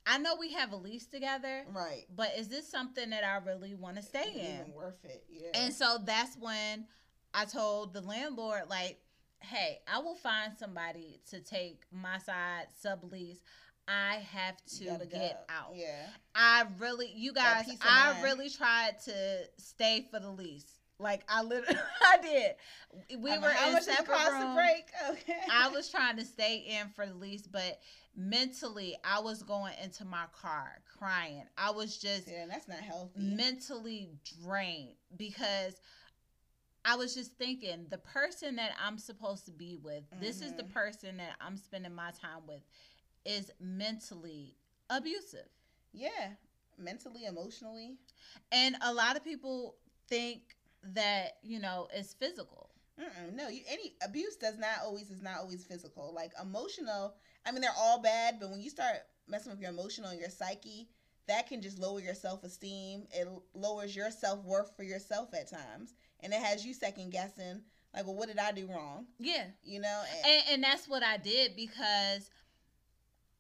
[0.08, 2.06] I know we have a lease together, right.
[2.16, 4.60] but is this something that I really want to stay in?
[4.62, 5.22] Even worth it.
[5.30, 5.50] Yeah.
[5.54, 6.86] And so that's when
[7.34, 8.98] I told the landlord, like,
[9.40, 13.40] hey, I will find somebody to take my side sublease.
[13.86, 15.54] I have to get go.
[15.54, 15.72] out.
[15.74, 16.06] Yeah.
[16.34, 18.24] I really, you guys, I mind.
[18.24, 20.78] really tried to stay for the lease.
[21.00, 23.20] Like I literally, I did.
[23.20, 24.54] We I'm were in much does it separate cost to rooms.
[24.54, 24.84] break?
[25.10, 25.40] Okay.
[25.50, 27.78] I was trying to stay in for the lease, but
[28.18, 31.44] mentally, I was going into my car crying.
[31.56, 33.20] I was just Yeah, that's not healthy.
[33.20, 34.10] mentally
[34.42, 35.80] drained because
[36.84, 40.64] I was just thinking the person that I'm supposed to be with, this is the
[40.64, 40.72] Mhm.
[40.72, 42.62] person that I'm spending my time with,
[43.24, 44.56] is mentally
[44.90, 45.48] abusive.
[45.92, 46.34] yeah.
[46.76, 47.98] Mentally, emotionally.
[48.52, 49.76] And a lot of people
[50.06, 52.70] think that, you know, it's physical.
[52.96, 56.12] Mm-mm, no, you any abuse does not always is not always physical.
[56.14, 58.96] Like emotional, I mean they're all bad, but when you start
[59.26, 60.88] messing with your emotional and your psyche,
[61.26, 63.06] that can just lower your self esteem.
[63.12, 67.62] It lowers your self worth for yourself at times, and it has you second guessing.
[67.94, 69.06] Like, well, what did I do wrong?
[69.18, 69.46] Yeah.
[69.62, 72.28] You know, and, And, and that's what I did because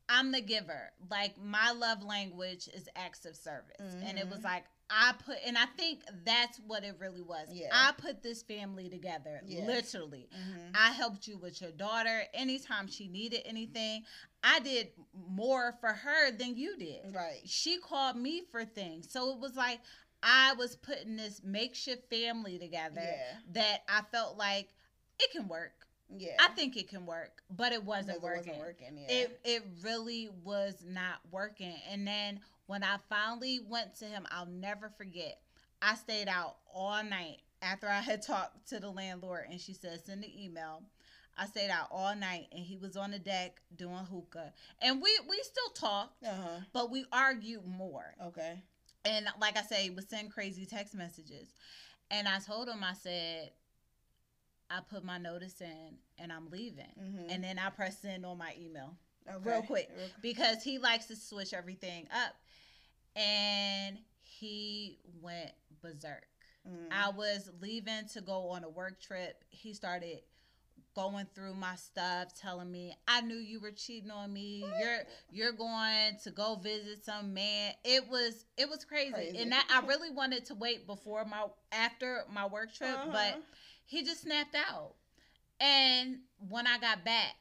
[0.08, 0.90] I'm the giver.
[1.10, 3.76] Like my love language is acts of service.
[3.78, 4.44] And it was Mhm.
[4.44, 7.48] like I put and I think that's what it really was.
[7.52, 7.68] Yeah.
[7.72, 9.66] I put this family together, Yeah.
[9.66, 10.28] literally.
[10.34, 10.70] Mhm.
[10.74, 14.04] I helped you with your daughter anytime she needed anything.
[14.42, 17.14] I did more for her than you did.
[17.14, 19.10] right, She called me for things.
[19.10, 19.80] So it was like
[20.22, 24.74] I was putting this makeshift family together yeah, that I felt like
[25.20, 25.86] it can work.
[26.16, 26.36] yeah.
[26.38, 28.58] I think it can work, but it wasn't Because working.
[28.58, 28.96] Wasn't working.
[28.98, 29.08] Yeah.
[29.10, 31.76] It it really was not working.
[31.90, 35.40] And then when I finally went to him, I'll never forget.
[35.82, 40.04] I stayed out all night after I had talked to the landlord, and she said
[40.04, 40.82] send the email.
[41.36, 44.52] I stayed out all night, and he was on the deck doing hookah,
[44.82, 46.60] and we we still talked, uh huh.
[46.72, 48.14] but we argued more.
[48.22, 48.62] Okay.
[49.04, 51.48] And like I say, would send crazy text messages.
[52.10, 53.52] And I told him, I said,
[54.70, 56.84] I put my notice in and I'm leaving.
[57.00, 57.30] Mm-hmm.
[57.30, 58.96] And then I press send on my email
[59.36, 59.50] okay.
[59.50, 59.90] real quick.
[60.22, 62.34] Because he likes to switch everything up.
[63.16, 65.50] And he went
[65.82, 66.26] berserk.
[66.68, 66.86] Mm.
[66.92, 69.42] I was leaving to go on a work trip.
[69.50, 70.20] He started
[70.94, 74.64] going through my stuff, telling me, "I knew you were cheating on me.
[74.80, 74.98] You're
[75.30, 79.38] you're going to go visit some man." It was it was crazy, Crazy.
[79.38, 83.10] and that I really wanted to wait before my after my work trip, Uh-huh.
[83.12, 83.42] but
[83.86, 84.94] he just snapped out.
[85.60, 87.34] And when I got back,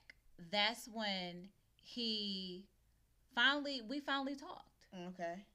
[0.52, 1.50] that's when
[1.88, 2.66] he
[3.34, 4.88] finally we finally talked.
[5.10, 5.46] okay.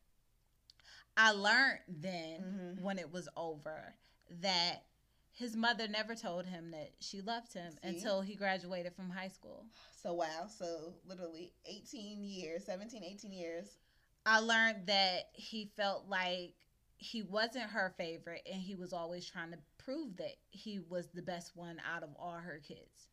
[1.14, 2.40] I learned then
[2.78, 2.80] Mhm.
[2.82, 3.94] when it was over
[4.40, 4.86] that
[5.30, 7.88] his mother never told him that she loved him See?
[7.88, 9.66] until he graduated from high school.
[10.02, 10.46] So wow.
[10.46, 13.76] So literally 18 years, 17, 18 years.
[14.24, 16.54] I learned that he felt like
[16.96, 21.22] he wasn't her favorite and he was always trying to prove that he was the
[21.22, 23.08] best one out of all her kids.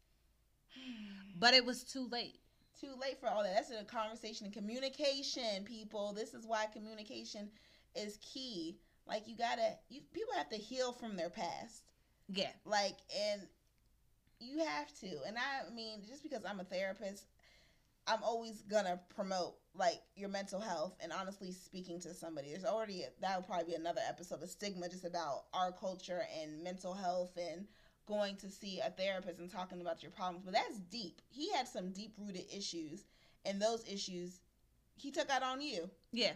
[1.36, 2.42] But it was too late.
[2.80, 3.54] Too late for all that.
[3.54, 6.14] That's a conversation and communication, people.
[6.14, 7.50] This is why communication
[7.96, 8.78] is key.
[9.06, 11.84] Like you gotta, you people have to heal from their past.
[12.30, 12.52] Yeah.
[12.66, 12.96] Like,
[13.32, 13.42] and
[14.40, 15.08] you have to.
[15.28, 17.26] And I mean, just because I'm a therapist,
[18.08, 22.52] I'm always gonna promote like your mental health and honestly speaking to somebody.
[22.52, 26.64] There's already that would probably be another episode of stigma just about our culture and
[26.64, 27.68] mental health and
[28.10, 30.44] going to see a therapist and talking about your problems.
[30.44, 31.22] But that's deep.
[31.30, 33.06] He had some deep rooted issues,
[33.46, 34.42] and those issues
[34.96, 35.90] he took out on you.
[36.12, 36.34] Yeah.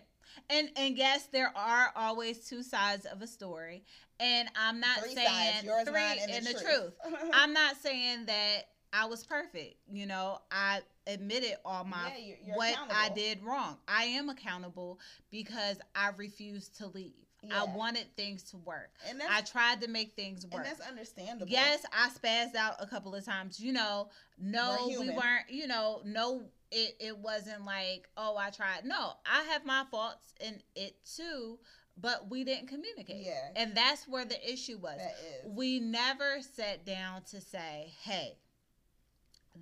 [0.50, 3.84] And and yes, there are always two sides of a story.
[4.20, 6.94] And I'm not Three saying sides, yours, three mine, and, and the, the truth.
[7.34, 8.62] I'm not saying that
[8.94, 9.76] I was perfect.
[9.92, 13.78] You know, I admitted all my Yeah, you're- you're what I did wrong.
[13.88, 15.00] I am accountable
[15.32, 17.23] because I refused to leave.
[17.52, 18.92] I wanted things to work.
[19.10, 20.64] and that's I tried to make things and work.
[20.64, 21.48] that's understandable.
[21.52, 23.60] Yes, I spazzed out a couple of times.
[23.60, 25.50] You know, no, We're we weren't.
[25.50, 28.86] You know, no, it it wasn't like, oh, I tried.
[28.86, 31.60] No, I have my faults in it too,
[31.98, 33.26] but we didn't communicate.
[33.26, 33.50] Yeah.
[33.56, 35.00] and that's where the issue was.
[35.00, 35.52] is.
[35.52, 38.38] We never sat down to say, hey,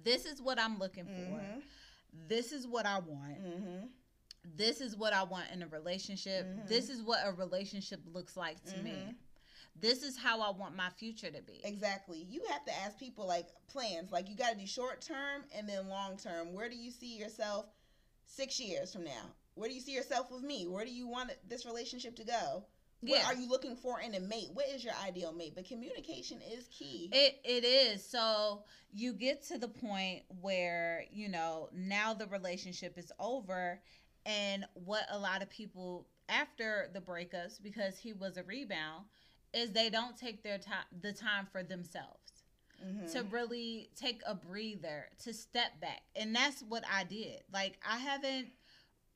[0.04, 1.12] this is what I'm looking for.
[1.12, 1.62] Mhm.
[2.28, 3.42] This is what I want.
[3.44, 3.86] Mm-hmm.
[4.44, 6.46] This is what I want in a relationship.
[6.46, 6.68] Mhm.
[6.68, 8.92] This is what a relationship looks like to me.
[8.92, 9.16] Mhm.
[9.76, 11.62] This is how I want my future to be.
[11.64, 12.24] Exactly.
[12.24, 14.12] You have to ask people like plans.
[14.12, 16.54] Like you got to do short term and then long term.
[16.54, 17.68] Where do you see yourself
[18.26, 19.34] six years from now?
[19.56, 20.68] Where do you see yourself with me?
[20.68, 22.66] Where do you want this relationship to go?
[23.02, 23.26] What Yeah.
[23.28, 24.52] are you looking for in a mate?
[24.52, 25.56] What is your ideal mate?
[25.56, 27.10] But communication is key.
[27.12, 28.06] It it is.
[28.08, 33.82] So you get to the point where, you know, now the relationship is over
[34.26, 39.06] and what a lot of people after the breakups because he was a rebound
[39.54, 42.44] is they don't take their time the time for themselves
[42.84, 43.12] Mhm.
[43.12, 46.02] to really take a breather, to step back.
[46.16, 47.44] And that's what I did.
[47.52, 48.54] Like I haven't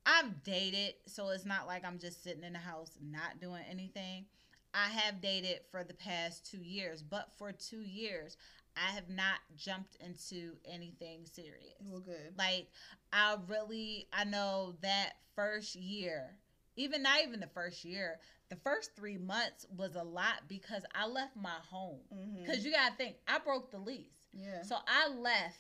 [0.06, 4.28] I've dated, so it's not like I'm just sitting in the house not doing anything.
[4.72, 8.38] I have dated for the past 2 years, but for 2 years
[8.78, 11.76] I have not jumped into anything serious.
[11.82, 12.34] well, good.
[12.38, 12.68] Like
[13.14, 16.36] I really I know that first year,
[16.76, 18.20] even not even the first year,
[18.50, 22.02] the first 3 months was a lot because I left my home.
[22.14, 22.46] Mhm.
[22.46, 24.28] Cuz you got to think, I broke the lease.
[24.34, 24.62] yeah.
[24.64, 25.60] So I left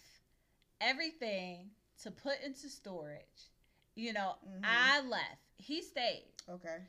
[0.82, 1.72] everything
[2.04, 3.50] to put into storage.
[3.96, 4.60] You know, Mhm.
[4.64, 5.42] I left.
[5.58, 6.34] He stayed.
[6.50, 6.86] okay.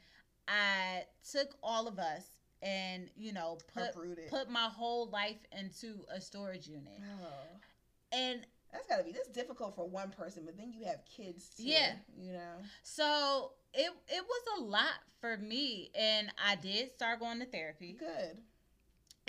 [0.49, 3.95] I took all of us and, you know, put
[4.31, 7.01] put my whole life into a storage unit.
[7.23, 8.17] Oh.
[8.17, 11.65] And That's gotta be this difficult for one person, but then you have kids too.
[11.65, 11.93] Yeah.
[12.19, 12.55] You know.
[12.83, 17.97] so it it was a lot for me and I did start going to therapy.
[17.99, 18.39] Good.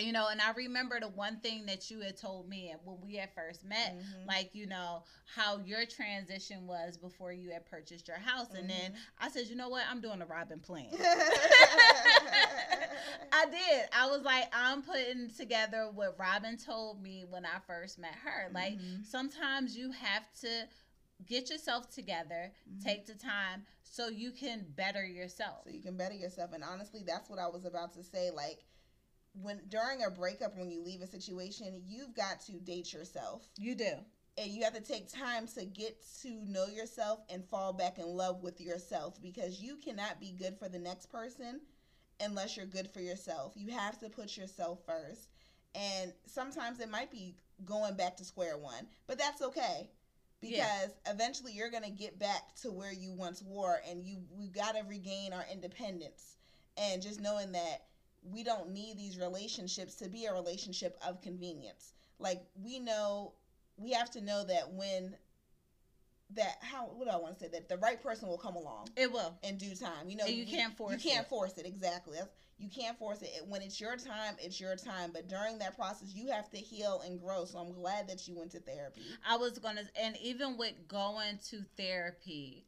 [0.00, 3.16] You know, and I remember the one thing that you had told me when we
[3.16, 4.26] had first met, Mhm.
[4.28, 5.02] like you know
[5.34, 8.96] how your transition was before you had purchased your house and then Mhm.
[9.18, 10.88] i said you know what i'm doing a Robyn plan
[13.32, 17.98] i did i was like i'm putting together what Robyn told me when i first
[17.98, 19.04] met her like Mhm.
[19.04, 20.68] sometimes you have to
[21.26, 22.82] get yourself together Mhm.
[22.84, 27.02] take the time so you can better yourself so you can better yourself and honestly
[27.02, 28.64] that's what i was about to say like
[29.34, 33.46] when during a breakup when you leave a situation you've got to date yourself.
[33.56, 33.92] You do.
[34.36, 38.06] And you have to take time to get to know yourself and fall back in
[38.06, 41.60] love with yourself because you cannot be good for the next person
[42.20, 43.52] unless you're good for yourself.
[43.56, 45.28] You have to put yourself first.
[45.74, 49.90] And sometimes it might be going back to square one but that's okay
[50.40, 50.86] because Yeah.
[51.12, 54.76] eventually you're going to get back to where you once were and you we got
[54.76, 56.36] to regain our independence.
[56.76, 57.82] And just knowing that
[58.22, 63.32] we don't need these relationships to be a relationship of convenience like we know
[63.76, 65.14] we have to know that when
[66.34, 68.88] that how what do I want to say that the right person will come along
[68.96, 70.08] it will in due time.
[70.08, 71.28] You know, And you can't force You can't it.
[71.30, 72.18] force it exactly.
[72.18, 73.30] That's, you can't force it.
[73.46, 75.10] When it's your time, it's your time.
[75.12, 77.44] But during that process, you have to heal and grow.
[77.44, 79.02] So I'm glad that you went to therapy.
[79.26, 82.66] I was gonna, and even with going to therapy,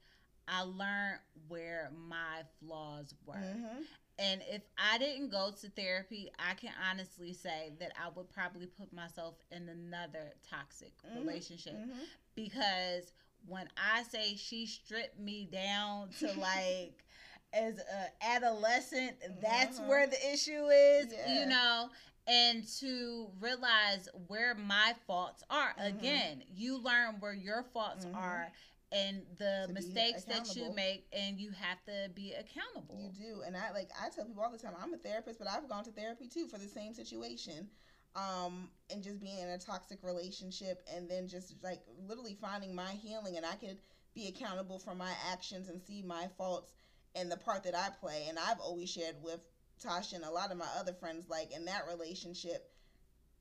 [0.51, 3.37] I learned where my flaws were.
[3.37, 3.87] Mhm.
[4.19, 8.67] And if I didn't go to therapy, I can honestly say that I would probably
[8.67, 11.15] put myself in another toxic Mhm.
[11.15, 12.07] relationship Mhm.
[12.35, 13.13] because
[13.47, 17.05] when I say she stripped me down to like
[17.53, 19.87] as a adolescent, that's Mhm.
[19.87, 21.33] where the issue is, Yeah.
[21.41, 21.91] you know,
[22.27, 25.75] and to realize where my faults are.
[25.75, 25.87] Mhm.
[25.99, 28.15] Again, you learn where your faults Mhm.
[28.15, 28.53] are
[28.93, 32.99] and the mistakes that you make and you have to be accountable.
[33.01, 34.73] You do, and I like I tell people all the time.
[34.83, 37.69] I'm a therapist, but I've gone to therapy too for the same situation,
[38.17, 42.93] um, and just being in a toxic relationship, and then just like literally finding my
[42.93, 43.79] healing, and I could
[44.15, 46.73] be accountable for my actions and see my faults
[47.15, 48.27] and the part that I play.
[48.29, 49.41] And I've always shared with
[49.85, 52.69] Tasha and a lot of my other friends, like in that relationship,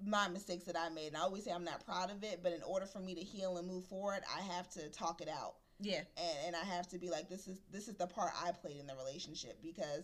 [0.03, 1.07] my mistakes that I made.
[1.07, 3.21] And I always say I'm not proud of it, but in order for me to
[3.21, 6.01] heal and move forward, I have to talk it out yeah.
[6.17, 8.77] and, and I have to be like this is this is the part I played
[8.77, 10.03] in the relationship because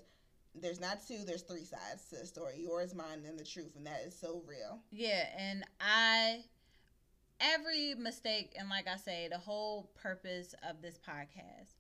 [0.53, 2.55] there's not two, there's three sides to the story.
[2.59, 4.79] Yours, mine, and the truth, and that is so real.
[4.89, 6.43] Yeah, and I
[7.41, 11.74] every mistake and like I say, the whole purpose of this podcast,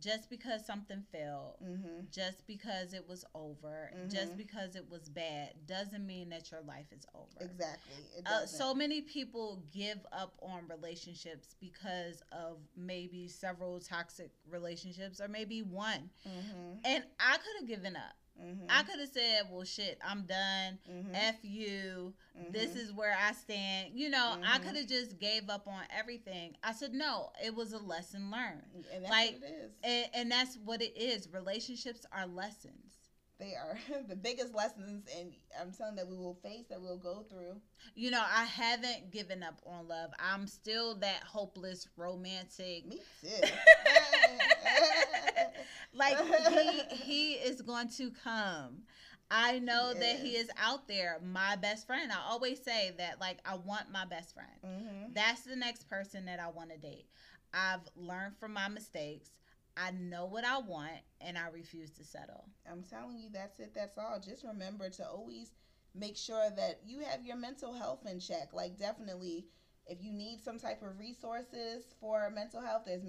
[0.00, 2.06] just because something failed, Mm-hmm.
[2.10, 4.10] just because it was over, Mhm.
[4.10, 7.38] just because it was bad, doesn't mean that your life is over.
[7.40, 7.94] Exactly.
[8.26, 15.28] Uh, so many people give up on relationships because of maybe several toxic relationships or
[15.28, 16.10] maybe one.
[16.26, 16.78] mm-hmm.
[16.84, 18.16] And I could have given up.
[18.42, 18.66] Mm-hmm.
[18.70, 20.78] I could have said, well, shit, I'm done.
[20.90, 21.14] mm-hmm.
[21.14, 22.14] F you.
[22.50, 23.90] This is where I stand.
[23.94, 24.64] You know, I Mhm.
[24.66, 26.56] could have just gave up on everything.
[26.62, 28.62] I said, no, it was a lesson learned.
[28.92, 29.72] and that's like, what it is.
[29.84, 31.28] And, and that's what it is.
[31.32, 32.92] Relationships are lessons.
[33.38, 33.78] They are
[34.08, 37.60] the biggest lessons, and I'm telling that we will face, that we'll go through.
[37.94, 40.10] You know, I haven't given up on love.
[40.18, 42.86] I'm still that hopeless romantic.
[42.86, 43.28] Me too.
[45.92, 48.82] like he he is going to come.
[49.30, 50.50] I know He that he is.
[50.58, 52.10] out there, my best friend.
[52.12, 54.50] I always say that like I want my best friend.
[54.62, 57.06] hmm That's the next person that I want to date.
[57.54, 59.30] I've learned from my mistakes.
[59.76, 62.44] I know what I want and I refuse to settle.
[62.70, 63.72] I'm telling you, that's it.
[63.74, 64.20] That's all.
[64.24, 65.52] Just remember to always
[65.94, 68.52] make sure that you have your mental health in check.
[68.52, 69.46] Like, definitely,
[69.86, 73.04] if you need some type of resources for mental health, there's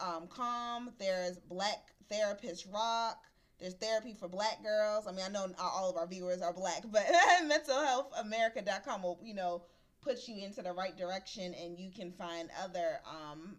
[0.00, 0.92] mentalhealthamerica.com.
[0.98, 3.18] There's Black Therapist Rock.
[3.58, 5.06] There's therapy for black girls.
[5.06, 7.06] I mean, I know all of our viewers are black, but
[7.42, 9.62] mentalhealthamerica.com will, you know,
[10.02, 13.56] put you into the right direction and you can find other um,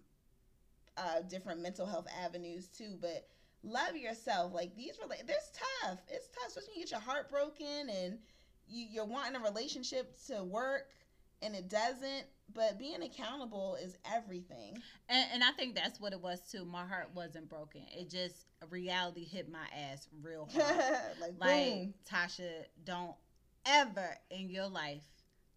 [0.97, 2.97] uh, different mental health avenues too.
[3.01, 3.27] But
[3.63, 4.53] love yourself.
[4.53, 5.99] Like these this tough.
[6.07, 8.19] It's tough, especially when you get your heart broken and
[8.67, 10.89] you, you're wanting a relationship to work
[11.41, 12.25] and it doesn't.
[12.53, 14.81] But being accountable is everything.
[15.09, 16.65] And, and I think that's what it was too.
[16.65, 17.81] My heart wasn't broken.
[17.91, 20.75] It just reality hit my ass real hard.
[21.21, 21.93] like, like boom.
[22.09, 23.15] Tasha, don't
[23.65, 25.03] ever in your life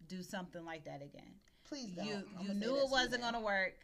[0.07, 1.33] do something like that again.
[1.63, 2.05] Please don't.
[2.05, 3.75] You I'ma you knew it wasn't gonna work.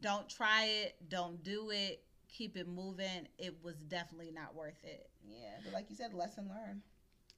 [0.00, 0.96] Don't try it.
[1.08, 2.02] Don't do it.
[2.28, 3.28] Keep it moving.
[3.38, 5.10] It was definitely not worth it.
[5.24, 6.82] Yeah, but like you said, lesson learned.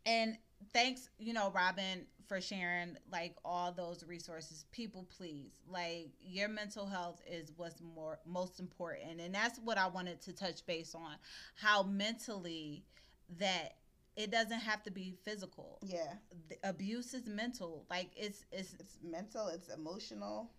[0.06, 0.36] And
[0.72, 4.64] thanks, you know, Robyn, for sharing like all those resources.
[4.72, 9.86] People, please, like your mental health is what's more most important, and that's what I
[9.88, 11.14] wanted to touch base on.
[11.56, 12.84] How mentally
[13.38, 13.76] that
[14.16, 15.78] it doesn't have to be physical.
[15.84, 16.14] Yeah,
[16.48, 17.86] The abuse is mental.
[17.90, 19.48] Like it's it's it's mental.
[19.48, 20.50] It's emotional.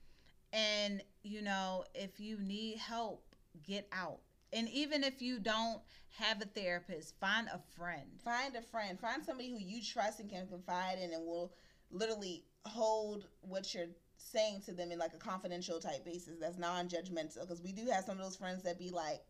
[0.52, 3.24] and you know if you need help,
[3.66, 4.20] get out.
[4.54, 5.82] And even if you don't
[6.20, 8.08] have a therapist, find a friend.
[8.24, 9.00] Find a friend.
[9.00, 11.54] Find somebody who you trust and can confide in, and will
[11.92, 13.88] literally hold what you're
[14.18, 16.40] saying to them in like a confidential type basis.
[16.40, 17.42] That's non-judgmental.
[17.42, 19.22] Because we do have some of those friends that be like,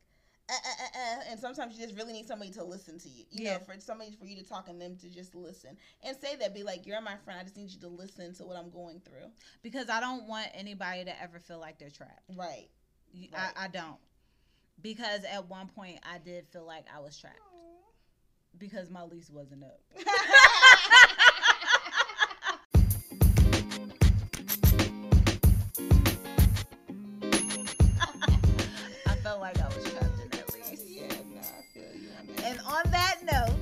[0.49, 3.25] eh, eh, eh, and sometimes you just really need somebody to listen to you.
[3.31, 3.53] You Yeah.
[3.53, 6.53] know, for somebody for you to talk and them to just listen and say that.
[6.53, 7.39] Be like, you're my friend.
[7.39, 9.31] I just need you to listen to what I'm going through.
[9.61, 12.23] because I don't want anybody to ever feel like they're trapped.
[12.35, 12.69] Right.
[13.31, 13.53] Right.
[13.55, 13.97] I, I don't.
[14.81, 17.37] Because at one point I did feel like I was trapped
[18.57, 19.79] because my lease wasn't up.
[29.05, 30.83] I felt like I was trapped in that lease.
[30.87, 32.45] yeah, no, I feel you on that.
[32.45, 33.59] And on that note,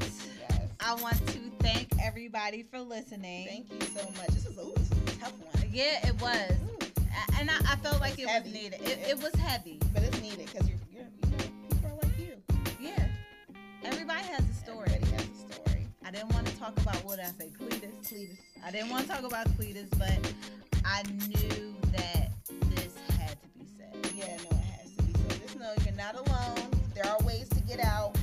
[0.50, 0.60] yes.
[0.80, 3.48] I want to thank everybody for listening.
[3.48, 4.28] Thank you so much.
[4.30, 5.70] This is, ooh, this is a tough one.
[5.72, 6.52] Yeah, it was.
[6.52, 6.78] Ooh,
[7.40, 8.50] And I, I felt like It's it heavy.
[8.52, 8.82] was needed.
[8.82, 9.80] It, it was heavy.
[9.94, 10.78] but it's needed because you're,
[14.12, 14.88] Everybody has a story.
[14.88, 15.88] Everybody has a story.
[16.06, 17.94] I didn't want to talk about what I say, Cletus.
[18.12, 18.38] Cletus.
[18.66, 20.34] I didn't want to talk about Cletus, but
[20.84, 22.32] I knew that
[22.76, 24.12] this had to be said.
[24.14, 25.14] Yeah, no, it has to be.
[25.14, 26.72] So just know you're not alone.
[26.94, 28.18] There are ways to get out.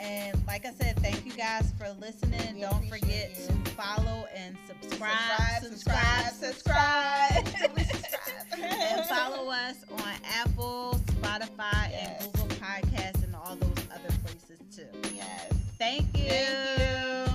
[0.00, 2.54] And like I said, thank you guys for listening.
[2.54, 3.46] We Don't forget you.
[3.46, 7.76] to follow and subscribe, subscribe, subscribe, subscribe.
[7.76, 8.62] subscribe.
[8.62, 12.22] and follow us on Apple, Spotify, Yes.
[12.24, 13.17] and Google Podcasts
[14.78, 14.86] to.
[15.14, 15.52] Yes.
[15.78, 16.28] Thank you.
[16.28, 17.27] Thank you.